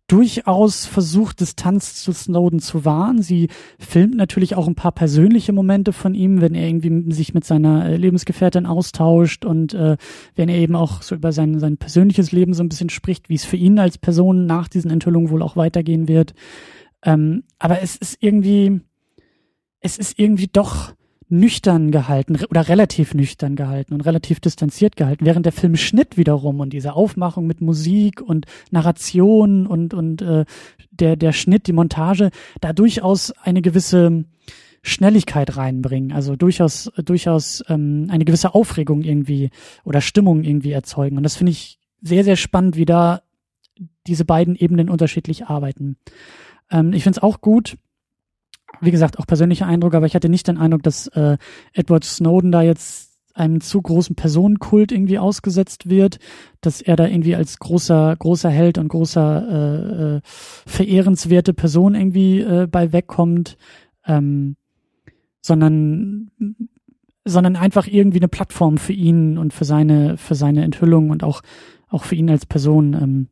durchaus 0.08 0.86
versucht, 0.86 1.40
Distanz 1.40 2.02
zu 2.02 2.12
Snowden 2.12 2.60
zu 2.60 2.84
wahren. 2.84 3.22
Sie 3.22 3.48
filmt 3.78 4.16
natürlich 4.16 4.56
auch 4.56 4.66
ein 4.66 4.74
paar 4.74 4.92
persönliche 4.92 5.52
Momente 5.52 5.92
von 5.92 6.14
ihm, 6.14 6.40
wenn 6.40 6.54
er 6.54 6.66
irgendwie 6.66 7.12
sich 7.12 7.34
mit 7.34 7.44
seiner 7.44 7.86
äh, 7.86 7.96
Lebensgefährtin 7.96 8.66
austauscht 8.66 9.44
und 9.44 9.74
äh, 9.74 9.98
wenn 10.34 10.48
er 10.48 10.56
eben 10.56 10.74
auch 10.74 11.02
so 11.02 11.14
über 11.14 11.30
sein, 11.30 11.60
sein 11.60 11.76
persönliches 11.76 12.32
Leben 12.32 12.54
so 12.54 12.62
ein 12.62 12.70
bisschen 12.70 12.88
spricht, 12.88 13.28
wie 13.28 13.34
es 13.34 13.44
für 13.44 13.56
ihn 13.56 13.78
als 13.78 13.98
Person 13.98 14.46
nach 14.46 14.68
diesen 14.68 14.90
Enthüllungen 14.90 15.30
wohl 15.30 15.42
auch 15.42 15.56
weitergehen 15.56 16.08
wird. 16.08 16.32
Ähm, 17.04 17.44
aber 17.58 17.82
es 17.82 17.94
ist 17.94 18.16
irgendwie, 18.20 18.80
es 19.80 19.98
ist 19.98 20.18
irgendwie 20.18 20.48
doch 20.50 20.94
nüchtern 21.28 21.90
gehalten 21.90 22.38
oder 22.48 22.68
relativ 22.68 23.14
nüchtern 23.14 23.54
gehalten 23.54 23.92
und 23.94 24.00
relativ 24.00 24.40
distanziert 24.40 24.96
gehalten, 24.96 25.26
während 25.26 25.44
der 25.44 25.52
Film 25.52 25.76
Schnitt 25.76 26.16
wiederum 26.16 26.60
und 26.60 26.72
diese 26.72 26.94
Aufmachung 26.94 27.46
mit 27.46 27.60
Musik 27.60 28.20
und 28.20 28.46
Narration 28.70 29.66
und 29.66 29.92
und 29.92 30.22
äh, 30.22 30.44
der 30.90 31.16
der 31.16 31.32
Schnitt, 31.32 31.66
die 31.66 31.72
Montage 31.72 32.30
da 32.60 32.72
durchaus 32.72 33.30
eine 33.42 33.60
gewisse 33.60 34.24
Schnelligkeit 34.82 35.56
reinbringen, 35.56 36.12
also 36.12 36.34
durchaus 36.34 36.90
durchaus 37.04 37.62
ähm, 37.68 38.06
eine 38.10 38.24
gewisse 38.24 38.54
Aufregung 38.54 39.02
irgendwie 39.02 39.50
oder 39.84 40.00
Stimmung 40.00 40.44
irgendwie 40.44 40.72
erzeugen 40.72 41.18
und 41.18 41.24
das 41.24 41.36
finde 41.36 41.52
ich 41.52 41.78
sehr 42.00 42.24
sehr 42.24 42.36
spannend, 42.36 42.76
wie 42.76 42.86
da 42.86 43.20
diese 44.06 44.24
beiden 44.24 44.56
Ebenen 44.56 44.88
unterschiedlich 44.88 45.46
arbeiten. 45.46 45.96
Ähm, 46.70 46.94
ich 46.94 47.02
finde 47.02 47.18
es 47.18 47.22
auch 47.22 47.42
gut, 47.42 47.76
wie 48.80 48.90
gesagt, 48.90 49.18
auch 49.18 49.26
persönlicher 49.26 49.66
Eindruck, 49.66 49.94
aber 49.94 50.06
ich 50.06 50.14
hatte 50.14 50.28
nicht 50.28 50.48
den 50.48 50.58
Eindruck, 50.58 50.82
dass 50.82 51.08
äh, 51.08 51.36
Edward 51.72 52.04
Snowden 52.04 52.52
da 52.52 52.62
jetzt 52.62 53.08
einem 53.34 53.60
zu 53.60 53.80
großen 53.80 54.16
Personenkult 54.16 54.90
irgendwie 54.92 55.18
ausgesetzt 55.18 55.88
wird, 55.88 56.18
dass 56.60 56.80
er 56.80 56.96
da 56.96 57.06
irgendwie 57.06 57.36
als 57.36 57.58
großer, 57.58 58.16
großer 58.18 58.50
Held 58.50 58.78
und 58.78 58.88
großer 58.88 59.48
äh, 59.48 60.16
äh, 60.16 60.20
verehrenswerte 60.66 61.54
Person 61.54 61.94
irgendwie 61.94 62.40
äh, 62.40 62.66
bei 62.66 62.92
wegkommt, 62.92 63.56
ähm, 64.06 64.56
sondern 65.40 66.30
sondern 67.24 67.56
einfach 67.56 67.86
irgendwie 67.86 68.18
eine 68.18 68.28
Plattform 68.28 68.78
für 68.78 68.94
ihn 68.94 69.38
und 69.38 69.52
für 69.52 69.64
seine 69.64 70.16
für 70.16 70.34
seine 70.34 70.64
Enthüllung 70.64 71.10
und 71.10 71.22
auch 71.22 71.42
auch 71.88 72.04
für 72.04 72.16
ihn 72.16 72.30
als 72.30 72.46
Person 72.46 72.94
ähm, 72.94 73.28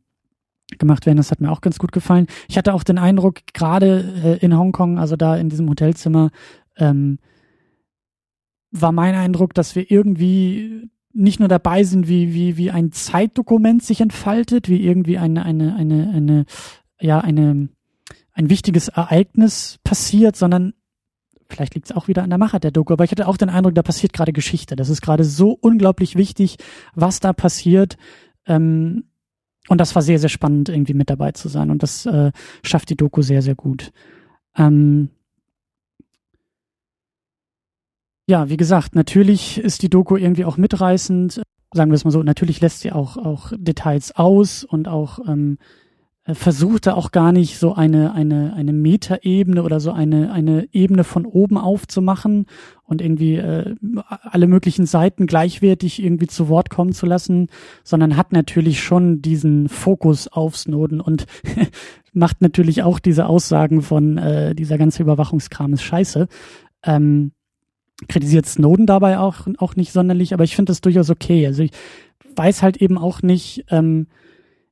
gemacht 0.77 1.05
werden. 1.05 1.17
Das 1.17 1.31
hat 1.31 1.41
mir 1.41 1.51
auch 1.51 1.61
ganz 1.61 1.79
gut 1.79 1.91
gefallen. 1.91 2.27
Ich 2.47 2.57
hatte 2.57 2.73
auch 2.73 2.83
den 2.83 2.97
Eindruck, 2.97 3.41
gerade 3.53 4.37
äh, 4.41 4.45
in 4.45 4.57
Hongkong, 4.57 4.99
also 4.99 5.15
da 5.15 5.35
in 5.37 5.49
diesem 5.49 5.69
Hotelzimmer, 5.69 6.29
ähm, 6.77 7.19
war 8.71 8.91
mein 8.91 9.15
Eindruck, 9.15 9.53
dass 9.53 9.75
wir 9.75 9.89
irgendwie 9.89 10.89
nicht 11.13 11.39
nur 11.39 11.49
dabei 11.49 11.83
sind, 11.83 12.07
wie, 12.07 12.33
wie, 12.33 12.57
wie 12.57 12.69
ein 12.69 12.91
Zeitdokument 12.91 13.81
sich 13.83 14.01
entfaltet, 14.01 14.69
wie 14.69 14.83
irgendwie 14.83 15.17
eine, 15.17 15.43
eine, 15.43 15.75
eine, 15.75 16.09
eine, 16.13 16.45
ja, 16.99 17.19
eine, 17.19 17.69
ein 18.33 18.49
wichtiges 18.49 18.89
Ereignis 18.89 19.79
passiert, 19.83 20.35
sondern 20.35 20.73
vielleicht 21.49 21.73
liegt 21.73 21.89
es 21.89 21.95
auch 21.95 22.07
wieder 22.07 22.23
an 22.23 22.29
der 22.29 22.37
Macher 22.37 22.59
der 22.59 22.71
Doku, 22.71 22.93
aber 22.93 23.03
ich 23.03 23.11
hatte 23.11 23.27
auch 23.27 23.37
den 23.37 23.49
Eindruck, 23.49 23.73
da 23.73 23.81
passiert 23.81 24.13
gerade 24.13 24.33
Geschichte. 24.33 24.75
Das 24.75 24.89
ist 24.89 25.01
gerade 25.01 25.23
so 25.23 25.57
unglaublich 25.59 26.15
wichtig, 26.15 26.57
was 26.93 27.19
da 27.19 27.33
passiert. 27.33 27.97
Ähm, 28.45 29.05
und 29.67 29.81
das 29.81 29.95
war 29.95 30.01
sehr, 30.01 30.19
sehr 30.19 30.29
spannend, 30.29 30.69
irgendwie 30.69 30.93
mit 30.93 31.09
dabei 31.09 31.31
zu 31.31 31.49
sein. 31.49 31.71
Und 31.71 31.83
das 31.83 32.05
äh, 32.05 32.31
schafft 32.63 32.89
die 32.89 32.95
Doku 32.95 33.21
sehr, 33.21 33.41
sehr 33.41 33.55
gut. 33.55 33.91
Ähm, 34.55 35.09
ja, 38.27 38.49
wie 38.49 38.57
gesagt, 38.57 38.95
natürlich 38.95 39.57
ist 39.57 39.81
die 39.81 39.89
Doku 39.89 40.17
irgendwie 40.17 40.45
auch 40.45 40.57
mitreißend. 40.57 41.41
Sagen 41.73 41.91
wir 41.91 41.95
es 41.95 42.05
mal 42.05 42.11
so, 42.11 42.23
natürlich 42.23 42.61
lässt 42.61 42.79
sie 42.79 42.91
auch, 42.91 43.17
auch 43.17 43.51
Details 43.57 44.15
aus 44.15 44.63
und 44.63 44.87
auch 44.87 45.19
ähm, 45.27 45.57
äh, 46.27 46.35
versucht 46.35 46.85
er 46.87 46.97
auch 46.97 47.11
gar 47.11 47.31
nicht 47.31 47.57
so 47.57 47.73
eine, 47.73 48.13
eine, 48.13 48.53
eine 48.53 48.73
Metaebene 48.73 49.63
oder 49.63 49.79
so 49.79 49.91
eine, 49.91 50.31
eine 50.31 50.67
Ebene 50.73 51.03
von 51.03 51.25
oben 51.25 51.57
aufzumachen 51.57 52.45
und 52.83 53.01
irgendwie 53.01 53.35
äh, 53.35 53.75
alle 54.05 54.47
möglichen 54.47 54.85
Seiten 54.85 55.25
gleichwertig 55.25 56.03
irgendwie 56.03 56.27
zu 56.27 56.49
Wort 56.49 56.69
kommen 56.69 56.91
zu 56.91 57.05
lassen, 57.05 57.47
sondern 57.83 58.17
hat 58.17 58.33
natürlich 58.33 58.83
schon 58.83 59.21
diesen 59.21 59.69
Fokus 59.69 60.27
auf 60.27 60.57
Snowden 60.57 61.01
und 61.01 61.25
macht 62.13 62.41
natürlich 62.41 62.83
auch 62.83 62.99
diese 62.99 63.27
Aussagen 63.27 63.81
von 63.81 64.17
äh, 64.17 64.53
dieser 64.53 64.77
ganze 64.77 65.03
Überwachungskram 65.03 65.73
ist 65.73 65.83
scheiße. 65.83 66.27
Ähm, 66.83 67.31
kritisiert 68.09 68.45
Snowden 68.45 68.85
dabei 68.85 69.17
auch, 69.17 69.47
auch 69.57 69.75
nicht 69.75 69.91
sonderlich, 69.91 70.33
aber 70.33 70.43
ich 70.43 70.55
finde 70.55 70.71
das 70.71 70.81
durchaus 70.81 71.09
okay. 71.09 71.47
Also 71.47 71.63
ich 71.63 71.71
weiß 72.35 72.61
halt 72.61 72.77
eben 72.77 72.97
auch 72.97 73.21
nicht, 73.21 73.65
ähm, 73.69 74.07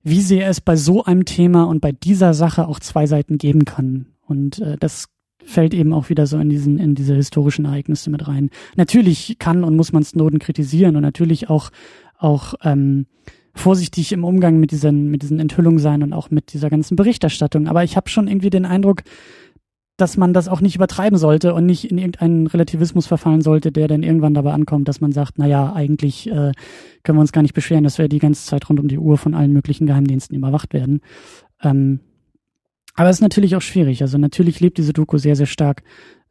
wie 0.05 0.21
sehr 0.21 0.47
es 0.47 0.61
bei 0.61 0.75
so 0.75 1.03
einem 1.03 1.25
Thema 1.25 1.63
und 1.63 1.81
bei 1.81 1.91
dieser 1.91 2.33
Sache 2.35 2.67
auch 2.67 2.79
zwei 2.79 3.07
Seiten 3.07 3.39
geben 3.39 3.65
kann. 3.65 4.05
Und 4.27 4.59
äh, 4.59 4.77
das 4.79 5.07
fällt 5.43 5.73
eben 5.73 5.93
auch 5.93 6.09
wieder 6.09 6.27
so 6.27 6.37
in 6.37 6.47
diesen 6.47 6.79
in 6.79 6.95
diese 6.95 7.15
historischen 7.15 7.65
Ereignisse 7.65 8.11
mit 8.11 8.27
rein. 8.27 8.51
Natürlich 8.75 9.37
kann 9.39 9.63
und 9.63 9.75
muss 9.75 9.91
man 9.91 10.03
Snowden 10.03 10.39
kritisieren 10.39 10.95
und 10.95 11.01
natürlich 11.01 11.49
auch 11.49 11.71
auch 12.17 12.53
ähm, 12.63 13.07
vorsichtig 13.53 14.11
im 14.11 14.23
Umgang 14.23 14.59
mit 14.59 14.71
diesen 14.71 15.09
mit 15.09 15.23
diesen 15.23 15.39
Enthüllungen 15.39 15.79
sein 15.79 16.03
und 16.03 16.13
auch 16.13 16.29
mit 16.29 16.53
dieser 16.53 16.69
ganzen 16.69 16.95
Berichterstattung. 16.95 17.67
Aber 17.67 17.83
ich 17.83 17.97
habe 17.97 18.09
schon 18.09 18.27
irgendwie 18.27 18.51
den 18.51 18.65
Eindruck, 18.65 19.01
dass 19.97 20.17
man 20.17 20.33
das 20.33 20.47
auch 20.47 20.59
nicht 20.59 20.75
übertreiben 20.75 21.17
sollte 21.17 21.53
und 21.53 21.65
nicht 21.65 21.89
in 21.89 21.97
irgendeinen 21.97 22.47
Relativismus 22.47 23.07
verfallen 23.07 23.41
sollte, 23.41 23.71
der 23.71 23.87
dann 23.87 24.03
irgendwann 24.03 24.33
dabei 24.33 24.51
ankommt, 24.51 24.87
dass 24.87 24.99
man 24.99 25.13
sagt, 25.13 25.35
na 25.37 25.47
ja, 25.47 25.73
eigentlich 25.73 26.27
äh, 26.29 26.51
können 27.03 27.17
wir 27.17 27.21
uns 27.21 27.31
gar 27.31 27.41
nicht 27.41 27.53
beschweren, 27.53 27.85
dass 27.85 27.97
wir 27.97 28.09
die 28.09 28.19
ganze 28.19 28.45
Zeit 28.45 28.69
rund 28.69 28.79
um 28.79 28.87
die 28.87 28.99
Uhr 28.99 29.17
von 29.17 29.33
allen 29.33 29.53
möglichen 29.53 29.87
Geheimdiensten 29.87 30.35
überwacht 30.35 30.73
werden. 30.73 31.01
Ähm, 31.63 32.01
aber 32.93 33.09
es 33.09 33.17
ist 33.17 33.21
natürlich 33.21 33.55
auch 33.55 33.61
schwierig. 33.61 34.01
Also 34.01 34.17
natürlich 34.17 34.59
lebt 34.59 34.77
diese 34.77 34.93
Doku 34.93 35.17
sehr, 35.17 35.35
sehr 35.35 35.45
stark 35.45 35.83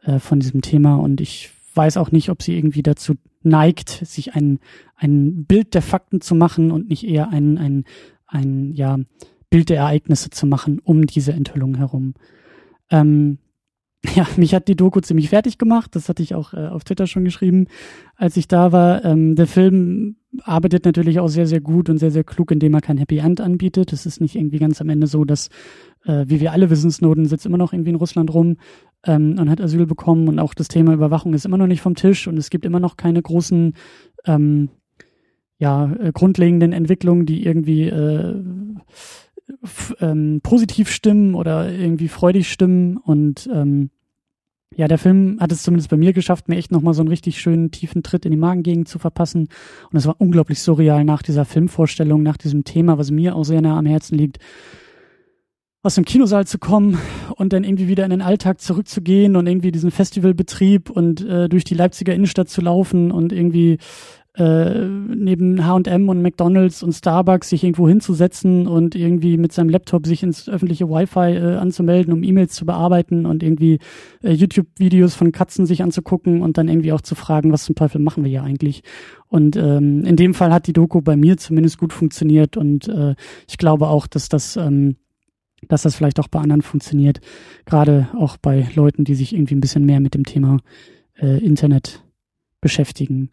äh, 0.03 0.19
von 0.19 0.41
diesem 0.41 0.61
Thema 0.61 0.97
und 0.97 1.21
ich 1.21 1.51
weiß 1.75 1.97
auch 1.97 2.13
nicht, 2.13 2.29
ob 2.29 2.43
sie 2.43 2.57
irgendwie 2.57 2.83
dazu 2.83 3.15
neigt, 3.43 3.89
sich 4.07 4.35
ein, 4.35 4.59
ein 4.97 5.45
Bild 5.45 5.75
der 5.75 5.83
Fakten 5.83 6.21
zu 6.21 6.35
machen 6.35 6.71
und 6.71 6.89
nicht 6.89 7.05
eher 7.05 7.29
ein, 7.31 7.59
ein, 7.59 7.85
ein 8.27 8.73
ja, 8.73 8.99
Bild 9.49 9.71
der 9.71 9.79
Ereignisse 9.79 10.31
zu 10.31 10.47
machen 10.47 10.81
um 10.81 11.07
diese 11.07 11.33
Enthüllung 11.33 11.77
herum. 11.77 12.15
Ähm, 12.91 13.39
ja, 14.15 14.27
mich 14.37 14.55
hat 14.55 14.69
die 14.69 14.77
Doku 14.77 15.01
ziemlich 15.01 15.31
fertig 15.31 15.59
gemacht. 15.59 15.97
Das 15.97 16.09
hatte 16.09 16.23
ich 16.23 16.35
auch 16.35 16.53
äh, 16.53 16.67
auf 16.67 16.85
Twitter 16.85 17.07
schon 17.07 17.25
geschrieben, 17.25 17.67
als 18.17 18.37
ich 18.37 18.49
da 18.49 18.73
war. 18.73 19.05
Ähm, 19.05 19.35
der 19.35 19.47
Film 19.47 20.17
arbeitet 20.43 20.85
natürlich 20.85 21.21
auch 21.21 21.29
sehr, 21.29 21.47
sehr 21.47 21.61
gut 21.61 21.89
und 21.89 21.99
sehr, 21.99 22.11
sehr 22.11 22.25
klug, 22.25 22.51
indem 22.51 22.75
er 22.75 22.81
kein 22.81 22.99
Happy 22.99 23.19
End 23.19 23.41
anbietet. 23.41 23.93
Es 23.93 24.05
ist 24.05 24.21
nicht 24.21 24.35
irgendwie 24.35 24.59
ganz 24.59 24.81
am 24.81 24.89
Ende 24.89 25.07
so, 25.07 25.25
dass, 25.25 25.49
äh, 26.05 26.25
wie 26.27 26.41
wir 26.41 26.53
alle 26.53 26.71
wissen, 26.71 26.91
Snowden 26.91 27.27
sitzt 27.27 27.47
immer 27.47 27.59
noch 27.59 27.73
irgendwie 27.73 27.91
in 27.91 27.97
Russland 27.97 28.35
rum 28.35 28.57
ähm, 29.05 29.39
und 29.39 29.49
hat 29.49 29.61
Asyl 29.61 29.87
bekommen 29.87 30.29
und 30.29 30.39
auch 30.39 30.55
das 30.55 30.69
Thema 30.69 30.93
Überwachung 30.93 31.33
ist 31.35 31.47
immer 31.47 31.59
noch 31.59 31.67
nicht 31.67 31.81
vom 31.81 31.95
Tisch 31.95 32.27
und 32.27 32.37
es 32.37 32.51
gibt 32.51 32.67
immer 32.67 32.81
noch 32.81 32.97
keine 32.97 33.23
großen 33.23 33.75
ähm, 34.27 34.69
ja, 35.59 35.93
äh, 35.93 36.13
grundlegenden 36.13 36.73
Entwicklungen, 36.73 37.27
die 37.27 37.45
irgendwie 37.45 37.89
äh, 37.89 38.43
ähm, 40.01 40.41
positiv 40.43 40.91
stimmen 40.91 41.35
oder 41.35 41.71
irgendwie 41.71 42.09
freudig 42.09 42.51
stimmen 42.51 42.97
und 42.97 43.49
ähm, 43.53 43.91
ja, 44.77 44.89
der 44.89 44.99
Film 44.99 45.39
hat 45.41 45.53
es 45.53 45.63
zumindest 45.63 45.91
bei 45.91 45.97
mir 45.97 46.13
geschafft, 46.13 46.49
mir 46.49 46.57
echt 46.57 46.73
nochmal 46.73 46.95
so 46.95 47.03
einen 47.03 47.09
richtig 47.09 47.41
schönen 47.41 47.71
tiefen 47.71 48.03
Tritt 48.03 48.25
in 48.25 48.33
die 48.33 48.37
Magengegend 48.37 48.89
zu 48.89 48.99
verpassen. 48.99 49.49
Und 49.91 49.97
es 49.97 50.07
war 50.07 50.17
unglaublich 50.19 50.61
surreal 50.61 51.05
nach 51.05 51.23
dieser 51.23 51.45
Filmvorstellung, 51.45 52.23
nach 52.23 52.37
diesem 52.37 52.65
Thema, 52.65 52.99
was 52.99 53.11
mir 53.11 53.37
auch 53.37 53.45
sehr 53.45 53.61
nah 53.61 53.79
am 53.79 53.87
Herzen 53.87 54.19
liegt, 54.19 54.39
aus 55.83 55.95
dem 55.95 56.05
Kinosaal 56.05 56.47
zu 56.47 56.59
kommen 56.59 56.99
und 57.37 57.53
dann 57.53 57.63
irgendwie 57.63 57.89
wieder 57.89 58.05
in 58.05 58.11
den 58.11 58.23
Alltag 58.23 58.61
zurückzugehen 58.61 59.37
und 59.37 59.47
irgendwie 59.47 59.71
diesen 59.71 59.91
Festivalbetrieb 59.91 60.91
und 60.91 61.21
äh, 61.25 61.49
durch 61.49 61.65
die 61.65 61.75
Leipziger 61.75 62.15
Innenstadt 62.15 62.49
zu 62.49 62.63
laufen 62.63 63.13
und 63.13 63.33
irgendwie 63.33 63.79
äh, 64.37 64.89
neben 64.89 65.65
H&M 65.65 66.09
und 66.09 66.21
McDonald's 66.21 66.83
und 66.83 66.93
Starbucks 66.93 67.51
sich 67.51 67.63
irgendwo 67.63 67.89
hinzusetzen 67.89 68.67
und 68.67 68.97
irgendwie 68.97 69.37
mit 69.37 69.53
seinem 69.53 69.69
Laptop 69.69 70.07
sich 70.07 70.25
ins 70.25 70.49
öffentliche 70.49 70.89
Wi-Fi 70.89 71.37
äh, 71.37 71.57
anzumelden, 71.57 72.13
um 72.13 72.25
E-Mails 72.25 72.55
zu 72.55 72.67
bearbeiten 72.67 73.27
und 73.27 73.45
irgendwie 73.45 73.79
äh, 74.23 74.33
YouTube-Videos 74.33 75.15
von 75.15 75.31
Katzen 75.31 75.67
sich 75.67 75.83
anzugucken 75.85 76.43
und 76.43 76.59
dann 76.59 76.69
irgendwie 76.69 76.93
auch 76.93 77.01
zu 77.01 77.15
fragen, 77.15 77.53
was 77.53 77.65
zum 77.65 77.77
Teufel 77.77 78.01
machen 78.01 78.25
wir 78.25 78.31
hier 78.31 78.43
eigentlich? 78.43 78.83
Und 79.29 79.57
ähm, 79.57 80.05
in 80.05 80.17
dem 80.17 80.35
Fall 80.35 80.53
hat 80.53 80.67
die 80.67 80.73
Doku 80.73 81.01
bei 81.01 81.17
mir 81.17 81.37
zumindest 81.37 81.79
gut 81.79 81.93
funktioniert 81.93 82.57
und 82.57 82.89
äh, 82.89 83.15
ich 83.49 83.57
glaube 83.57 83.87
auch, 83.87 84.09
dass 84.09 84.29
das 84.29 84.57
ähm, 84.57 84.97
dass 85.69 85.83
das 85.83 85.95
vielleicht 85.95 86.21
auch 86.21 86.29
bei 86.29 86.41
anderen 86.41 86.61
funktioniert, 86.61 87.21
gerade 87.65 88.09
auch 88.19 88.37
bei 88.37 88.69
Leuten, 88.75 89.05
die 89.05 89.15
sich 89.15 89.33
irgendwie 89.35 89.55
ein 89.55 89.61
bisschen 89.61 89.87
mehr 89.87 90.01
mit 90.01 90.15
dem 90.15 90.25
Thema 90.25 90.59
äh, 91.19 91.39
Internet 91.43 92.05
beschäftigen. 92.61 93.31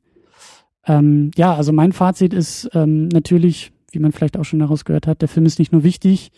Ähm, 0.85 1.31
ja, 1.35 1.53
also 1.55 1.71
mein 1.71 1.91
Fazit 1.91 2.33
ist 2.33 2.69
ähm, 2.73 3.07
natürlich, 3.09 3.71
wie 3.91 3.99
man 3.99 4.11
vielleicht 4.11 4.37
auch 4.37 4.45
schon 4.45 4.59
daraus 4.59 4.85
gehört 4.85 5.07
hat, 5.07 5.21
der 5.21 5.27
Film 5.27 5.45
ist 5.45 5.59
nicht 5.59 5.71
nur 5.71 5.83
wichtig, 5.83 6.31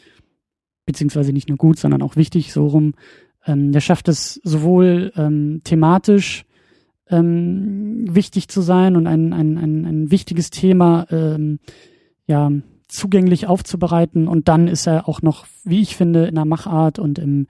beziehungsweise 0.86 1.32
nicht 1.32 1.50
nur 1.50 1.58
gut, 1.58 1.80
sondern 1.80 2.02
auch 2.02 2.16
wichtig, 2.16 2.52
so 2.52 2.68
rum. 2.68 2.94
Ähm, 3.46 3.72
der 3.72 3.82
schafft 3.82 4.08
es 4.08 4.42
sowohl 4.44 5.12
ähm, 5.16 5.62
thematisch 5.64 6.46
ähm, 7.10 8.06
wichtig 8.14 8.48
zu 8.48 8.62
sein 8.62 8.96
und 8.96 9.08
ein, 9.08 9.34
ein, 9.34 9.58
ein, 9.58 9.86
ein 9.86 10.12
wichtiges 10.12 10.50
Thema 10.50 11.06
ähm, 11.10 11.60
ja, 12.26 12.52
zugänglich 12.88 13.48
aufzubereiten 13.48 14.28
und 14.28 14.48
dann 14.48 14.68
ist 14.68 14.88
er 14.88 15.08
auch 15.10 15.22
noch, 15.22 15.46
wie 15.64 15.82
ich 15.82 15.96
finde, 15.96 16.26
in 16.26 16.36
der 16.36 16.46
Machart 16.46 17.00
und 17.00 17.20
im, 17.20 17.48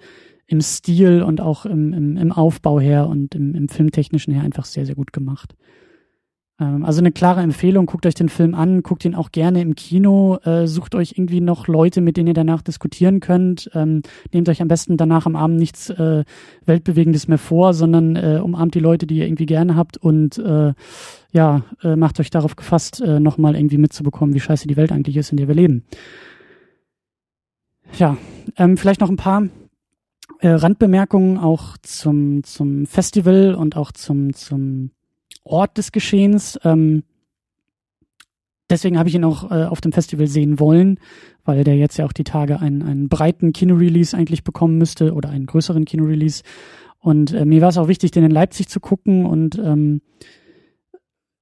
im 0.48 0.62
Stil 0.62 1.22
und 1.22 1.42
auch 1.42 1.66
im, 1.66 1.94
im, 1.94 2.18
im 2.18 2.32
Aufbau 2.32 2.80
her 2.80 3.08
und 3.08 3.36
im, 3.36 3.54
im 3.54 3.70
Filmtechnischen 3.70 4.34
her 4.34 4.44
einfach 4.44 4.66
sehr, 4.66 4.86
sehr 4.86 4.96
gut 4.96 5.14
gemacht. 5.14 5.56
Ähm, 6.60 6.86
also 6.86 7.00
eine 7.00 7.12
klare 7.12 7.42
Empfehlung, 7.42 7.86
guckt 7.86 8.06
euch 8.06 8.14
den 8.14 8.30
Film 8.30 8.54
an, 8.54 8.84
guckt 8.84 9.06
ihn 9.06 9.16
auch 9.16 9.32
gerne 9.32 9.62
im 9.62 9.76
Kino, 9.76 10.38
äh, 10.44 10.68
sucht 10.68 10.96
euch 10.96 11.14
irgendwie 11.16 11.42
noch 11.42 11.68
Leute, 11.68 12.02
mit 12.02 12.18
denen 12.18 12.28
ihr 12.28 12.34
danach 12.34 12.62
diskutieren 12.62 13.20
könnt. 13.20 13.70
Ähm, 13.74 14.02
nehmt 14.32 14.50
euch 14.50 14.62
am 14.62 14.68
besten 14.68 14.98
danach 14.98 15.26
am 15.26 15.36
Abend 15.36 15.58
nichts 15.58 15.90
äh, 15.90 16.24
Weltbewegendes 16.66 17.28
mehr 17.28 17.38
vor, 17.38 17.74
sondern 17.74 18.16
äh, 18.16 18.40
umarmt 18.44 18.76
die 18.76 18.80
Leute, 18.80 19.08
die 19.08 19.18
ihr 19.18 19.26
irgendwie 19.26 19.46
gerne 19.46 19.76
habt 19.76 19.98
und 19.98 20.38
äh, 20.38 20.74
ja, 21.32 21.64
äh, 21.82 21.96
macht 21.96 22.20
euch 22.20 22.30
darauf 22.30 22.56
gefasst, 22.56 23.02
äh, 23.02 23.20
nochmal 23.20 23.56
irgendwie 23.56 23.80
mitzubekommen, 23.80 24.36
wie 24.36 24.40
scheiße 24.40 24.68
die 24.68 24.78
Welt 24.78 24.92
eigentlich 24.92 25.18
ist, 25.18 25.32
in 25.32 25.38
der 25.38 25.48
wir 25.48 25.56
leben. 25.56 25.84
Ja, 27.98 28.18
ähm, 28.58 28.78
vielleicht 28.78 29.02
noch 29.02 29.10
ein 29.10 29.18
paar 29.18 29.48
äh, 30.40 30.50
Randbemerkungen 30.50 31.38
auch 31.38 31.78
zum, 31.82 32.44
zum 32.44 32.86
Festival 32.86 33.56
und 33.56 33.76
auch 33.76 33.92
zum, 33.92 34.34
zum 34.34 34.92
Ort 35.44 35.78
des 35.78 35.92
Geschehens. 35.92 36.60
Ähm, 36.64 37.04
deswegen 38.70 38.98
habe 38.98 39.10
ich 39.10 39.16
ihn 39.16 39.26
auch 39.26 39.52
äh, 39.52 39.66
auf 39.66 39.82
dem 39.82 39.92
Festival 39.92 40.28
sehen 40.28 40.60
wollen, 40.60 41.00
weil 41.44 41.64
der 41.64 41.76
jetzt 41.76 41.98
ja 41.98 42.06
auch 42.06 42.14
die 42.14 42.24
Tage 42.24 42.60
einen, 42.60 42.82
einen 42.82 43.10
breiten 43.10 43.54
Kinorelease 43.54 44.16
eigentlich 44.16 44.44
bekommen 44.44 44.78
müsste 44.78 45.14
oder 45.14 45.30
einen 45.30 45.46
größeren 45.46 45.86
Kinorelease. 45.86 46.44
Und 47.00 47.34
äh, 47.34 47.46
mir 47.46 47.62
war 47.62 47.70
es 47.70 47.78
auch 47.78 47.88
wichtig, 47.88 48.12
den 48.12 48.24
in 48.24 48.32
Leipzig 48.32 48.70
zu 48.70 48.80
gucken 48.80 49.26
und 49.26 49.60
ähm, 49.60 50.02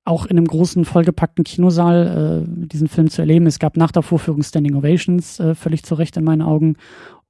auch 0.04 0.26
in 0.26 0.38
einem 0.38 0.48
großen, 0.48 0.86
vollgepackten 0.86 1.44
Kinosaal 1.44 2.46
äh, 2.48 2.68
diesen 2.68 2.88
Film 2.88 3.10
zu 3.10 3.22
erleben. 3.22 3.46
Es 3.46 3.60
gab 3.60 3.78
nach 3.78 3.92
der 3.92 4.02
Vorführung 4.02 4.42
Standing 4.42 4.76
Ovations, 4.76 5.40
äh, 5.40 5.54
völlig 5.54 5.84
zu 5.84 5.96
Recht 5.96 6.18
in 6.18 6.24
meinen 6.24 6.42
Augen. 6.42 6.78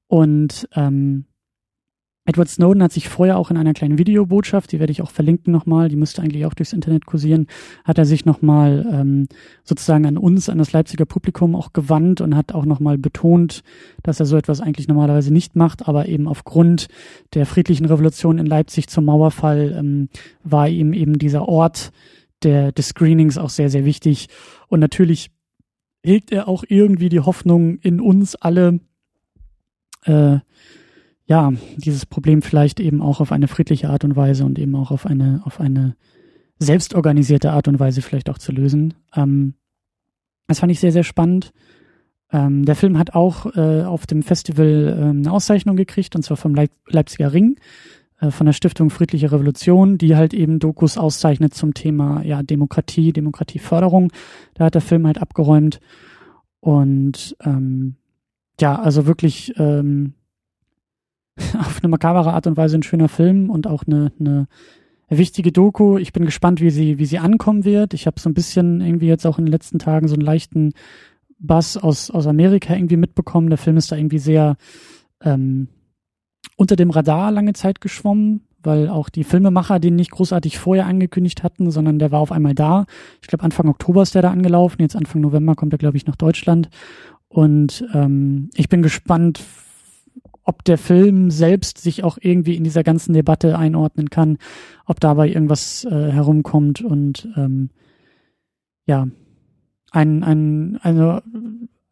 Und 0.07 0.69
ähm, 0.75 1.25
Edward 2.23 2.49
Snowden 2.49 2.83
hat 2.83 2.91
sich 2.91 3.09
vorher 3.09 3.37
auch 3.37 3.49
in 3.49 3.57
einer 3.57 3.73
kleinen 3.73 3.97
Videobotschaft, 3.97 4.71
die 4.71 4.79
werde 4.79 4.91
ich 4.91 5.01
auch 5.01 5.09
verlinken 5.09 5.51
nochmal, 5.51 5.89
die 5.89 5.95
müsste 5.95 6.21
eigentlich 6.21 6.45
auch 6.45 6.53
durchs 6.53 6.71
Internet 6.71 7.07
kursieren, 7.07 7.47
hat 7.83 7.97
er 7.97 8.05
sich 8.05 8.25
nochmal 8.25 8.87
ähm, 8.91 9.27
sozusagen 9.63 10.05
an 10.05 10.17
uns, 10.17 10.47
an 10.47 10.59
das 10.59 10.71
Leipziger 10.71 11.05
Publikum 11.05 11.55
auch 11.55 11.73
gewandt 11.73 12.21
und 12.21 12.35
hat 12.35 12.53
auch 12.53 12.65
nochmal 12.65 12.99
betont, 12.99 13.63
dass 14.03 14.19
er 14.19 14.27
so 14.27 14.37
etwas 14.37 14.61
eigentlich 14.61 14.87
normalerweise 14.87 15.33
nicht 15.33 15.55
macht, 15.55 15.87
aber 15.87 16.07
eben 16.07 16.27
aufgrund 16.27 16.89
der 17.33 17.47
friedlichen 17.47 17.85
Revolution 17.85 18.37
in 18.37 18.45
Leipzig 18.45 18.87
zum 18.87 19.05
Mauerfall 19.05 19.75
ähm, 19.77 20.09
war 20.43 20.69
ihm 20.69 20.93
eben 20.93 21.17
dieser 21.17 21.47
Ort 21.47 21.91
der, 22.43 22.71
des 22.71 22.89
Screenings 22.89 23.39
auch 23.39 23.49
sehr, 23.49 23.71
sehr 23.71 23.85
wichtig. 23.85 24.27
Und 24.67 24.79
natürlich 24.79 25.31
hegt 26.03 26.31
er 26.31 26.47
auch 26.47 26.63
irgendwie 26.67 27.09
die 27.09 27.19
Hoffnung 27.19 27.77
in 27.79 27.99
uns 27.99 28.35
alle, 28.35 28.79
äh, 30.03 30.39
ja, 31.31 31.53
dieses 31.77 32.05
Problem 32.05 32.41
vielleicht 32.41 32.81
eben 32.81 33.01
auch 33.01 33.21
auf 33.21 33.31
eine 33.31 33.47
friedliche 33.47 33.89
Art 33.89 34.03
und 34.03 34.17
Weise 34.17 34.43
und 34.43 34.59
eben 34.59 34.75
auch 34.75 34.91
auf 34.91 35.05
eine, 35.05 35.41
auf 35.45 35.61
eine 35.61 35.95
selbstorganisierte 36.59 37.53
Art 37.53 37.69
und 37.69 37.79
Weise 37.79 38.01
vielleicht 38.01 38.29
auch 38.29 38.37
zu 38.37 38.51
lösen. 38.51 38.95
Ähm, 39.15 39.53
das 40.47 40.59
fand 40.59 40.73
ich 40.73 40.81
sehr, 40.81 40.91
sehr 40.91 41.05
spannend. 41.05 41.53
Ähm, 42.33 42.65
der 42.65 42.75
Film 42.75 42.97
hat 42.97 43.15
auch 43.15 43.45
äh, 43.55 43.83
auf 43.83 44.05
dem 44.07 44.23
Festival 44.23 44.87
äh, 44.89 45.03
eine 45.03 45.31
Auszeichnung 45.31 45.77
gekriegt, 45.77 46.17
und 46.17 46.23
zwar 46.23 46.35
vom 46.35 46.53
Leip 46.53 46.71
Leipziger 46.89 47.31
Ring, 47.31 47.55
äh, 48.19 48.29
von 48.29 48.45
der 48.45 48.51
Stiftung 48.51 48.89
Friedliche 48.89 49.31
Revolution, 49.31 49.97
die 49.97 50.17
halt 50.17 50.33
eben 50.33 50.59
Dokus 50.59 50.97
auszeichnet 50.97 51.53
zum 51.53 51.73
Thema 51.73 52.23
ja, 52.23 52.43
Demokratie, 52.43 53.13
Demokratieförderung. 53.13 54.11
Da 54.55 54.65
hat 54.65 54.75
der 54.75 54.81
Film 54.81 55.07
halt 55.07 55.21
abgeräumt. 55.21 55.79
Und 56.59 57.37
ähm, 57.41 57.95
ja, 58.59 58.77
also 58.77 59.07
wirklich 59.07 59.53
ähm, 59.57 60.15
auf 61.59 61.79
eine 61.81 61.89
makabere 61.89 62.33
Art 62.33 62.47
und 62.47 62.57
Weise 62.57 62.77
ein 62.77 62.83
schöner 62.83 63.09
Film 63.09 63.49
und 63.49 63.67
auch 63.67 63.83
eine, 63.85 64.11
eine 64.19 64.47
wichtige 65.09 65.51
Doku. 65.51 65.97
Ich 65.97 66.13
bin 66.13 66.25
gespannt, 66.25 66.61
wie 66.61 66.69
sie, 66.69 66.97
wie 66.97 67.05
sie 67.05 67.19
ankommen 67.19 67.65
wird. 67.65 67.93
Ich 67.93 68.07
habe 68.07 68.19
so 68.19 68.29
ein 68.29 68.33
bisschen 68.33 68.81
irgendwie 68.81 69.07
jetzt 69.07 69.25
auch 69.25 69.37
in 69.37 69.45
den 69.45 69.51
letzten 69.51 69.79
Tagen 69.79 70.07
so 70.07 70.15
einen 70.15 70.23
leichten 70.23 70.73
Bass 71.39 71.75
aus, 71.77 72.11
aus 72.11 72.27
Amerika 72.27 72.73
irgendwie 72.73 72.97
mitbekommen. 72.97 73.49
Der 73.49 73.57
Film 73.57 73.77
ist 73.77 73.91
da 73.91 73.97
irgendwie 73.97 74.19
sehr 74.19 74.57
ähm, 75.21 75.67
unter 76.55 76.75
dem 76.75 76.91
Radar 76.91 77.31
lange 77.31 77.53
Zeit 77.53 77.81
geschwommen, 77.81 78.47
weil 78.61 78.87
auch 78.87 79.09
die 79.09 79.23
Filmemacher 79.23 79.79
den 79.79 79.95
nicht 79.95 80.11
großartig 80.11 80.59
vorher 80.59 80.85
angekündigt 80.85 81.43
hatten, 81.43 81.71
sondern 81.71 81.99
der 81.99 82.11
war 82.11 82.19
auf 82.19 82.31
einmal 82.31 82.53
da. 82.53 82.85
Ich 83.21 83.27
glaube, 83.27 83.43
Anfang 83.43 83.67
Oktober 83.67 84.03
ist 84.03 84.15
der 84.15 84.21
da 84.21 84.31
angelaufen. 84.31 84.81
Jetzt 84.81 84.95
Anfang 84.95 85.21
November 85.21 85.55
kommt 85.55 85.73
er, 85.73 85.79
glaube 85.79 85.97
ich, 85.97 86.05
nach 86.05 86.15
Deutschland. 86.15 86.69
Und 87.27 87.85
ähm, 87.93 88.49
ich 88.55 88.69
bin 88.69 88.81
gespannt, 88.81 89.41
ob 90.43 90.63
der 90.63 90.77
Film 90.77 91.29
selbst 91.31 91.77
sich 91.77 92.03
auch 92.03 92.17
irgendwie 92.19 92.55
in 92.55 92.63
dieser 92.63 92.83
ganzen 92.83 93.13
Debatte 93.13 93.57
einordnen 93.57 94.09
kann, 94.09 94.37
ob 94.85 94.99
dabei 94.99 95.29
irgendwas 95.29 95.85
äh, 95.85 96.11
herumkommt 96.11 96.81
und 96.81 97.27
ähm, 97.35 97.69
ja, 98.85 99.07
ein, 99.91 100.23
ein, 100.23 100.79
eine, 100.81 101.21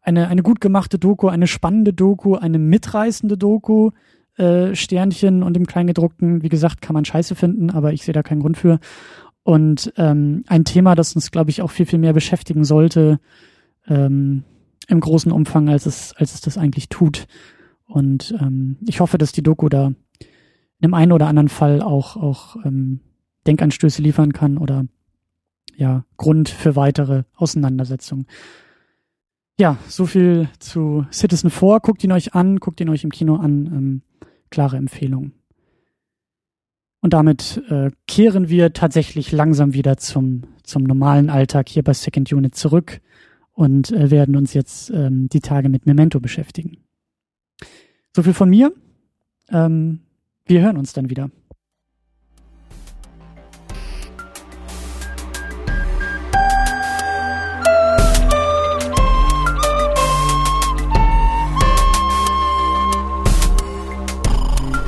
eine, 0.02 0.28
eine 0.28 0.42
gut 0.42 0.60
gemachte 0.60 0.98
Doku, 0.98 1.28
eine 1.28 1.46
spannende 1.46 1.92
Doku, 1.92 2.34
eine 2.34 2.58
mitreißende 2.58 3.36
Doku, 3.38 3.90
äh, 4.36 4.74
Sternchen 4.74 5.42
und 5.42 5.56
im 5.56 5.66
Kleingedruckten, 5.66 6.42
wie 6.42 6.48
gesagt, 6.48 6.80
kann 6.80 6.94
man 6.94 7.04
scheiße 7.04 7.34
finden, 7.34 7.70
aber 7.70 7.92
ich 7.92 8.04
sehe 8.04 8.14
da 8.14 8.22
keinen 8.22 8.40
Grund 8.40 8.56
für. 8.56 8.80
Und 9.42 9.92
ähm, 9.96 10.44
ein 10.46 10.64
Thema, 10.64 10.94
das 10.94 11.14
uns, 11.14 11.30
glaube 11.30 11.50
ich, 11.50 11.62
auch 11.62 11.70
viel, 11.70 11.86
viel 11.86 11.98
mehr 11.98 12.12
beschäftigen 12.12 12.64
sollte, 12.64 13.20
ähm, 13.86 14.44
im 14.88 15.00
großen 15.00 15.30
Umfang, 15.30 15.68
als 15.68 15.86
es, 15.86 16.14
als 16.16 16.34
es 16.34 16.40
das 16.40 16.58
eigentlich 16.58 16.88
tut. 16.88 17.26
Und 17.90 18.34
ähm, 18.40 18.76
ich 18.86 19.00
hoffe, 19.00 19.18
dass 19.18 19.32
die 19.32 19.42
Doku 19.42 19.68
da 19.68 19.88
in 19.88 19.96
dem 20.82 20.94
einen 20.94 21.12
oder 21.12 21.26
anderen 21.26 21.48
Fall 21.48 21.82
auch, 21.82 22.16
auch 22.16 22.56
ähm, 22.64 23.00
Denkanstöße 23.46 24.00
liefern 24.00 24.32
kann 24.32 24.58
oder 24.58 24.86
ja, 25.76 26.04
Grund 26.16 26.48
für 26.48 26.76
weitere 26.76 27.24
Auseinandersetzungen. 27.34 28.26
Ja, 29.58 29.76
so 29.88 30.06
viel 30.06 30.48
zu 30.58 31.04
Citizen 31.12 31.50
4. 31.50 31.80
Guckt 31.82 32.02
ihn 32.04 32.12
euch 32.12 32.34
an, 32.34 32.60
guckt 32.60 32.80
ihn 32.80 32.88
euch 32.88 33.04
im 33.04 33.10
Kino 33.10 33.36
an. 33.36 33.66
Ähm, 33.66 34.02
klare 34.50 34.76
Empfehlung. 34.76 35.32
Und 37.00 37.14
damit 37.14 37.62
äh, 37.68 37.90
kehren 38.06 38.48
wir 38.48 38.72
tatsächlich 38.72 39.32
langsam 39.32 39.72
wieder 39.72 39.96
zum, 39.96 40.42
zum 40.62 40.84
normalen 40.84 41.30
Alltag 41.30 41.68
hier 41.68 41.82
bei 41.82 41.94
Second 41.94 42.30
Unit 42.32 42.54
zurück 42.54 43.00
und 43.52 43.90
äh, 43.90 44.10
werden 44.10 44.36
uns 44.36 44.52
jetzt 44.52 44.90
ähm, 44.90 45.28
die 45.28 45.40
Tage 45.40 45.68
mit 45.68 45.86
Memento 45.86 46.20
beschäftigen. 46.20 46.78
So 48.14 48.22
viel 48.24 48.34
von 48.34 48.50
mir. 48.50 48.72
Ähm, 49.50 50.00
wir 50.44 50.60
hören 50.62 50.76
uns 50.76 50.92
dann 50.92 51.10
wieder. 51.10 51.30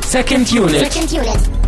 Second 0.03 0.53
Unit. 0.53 0.93
Second 0.93 1.13
Unit. 1.13 1.62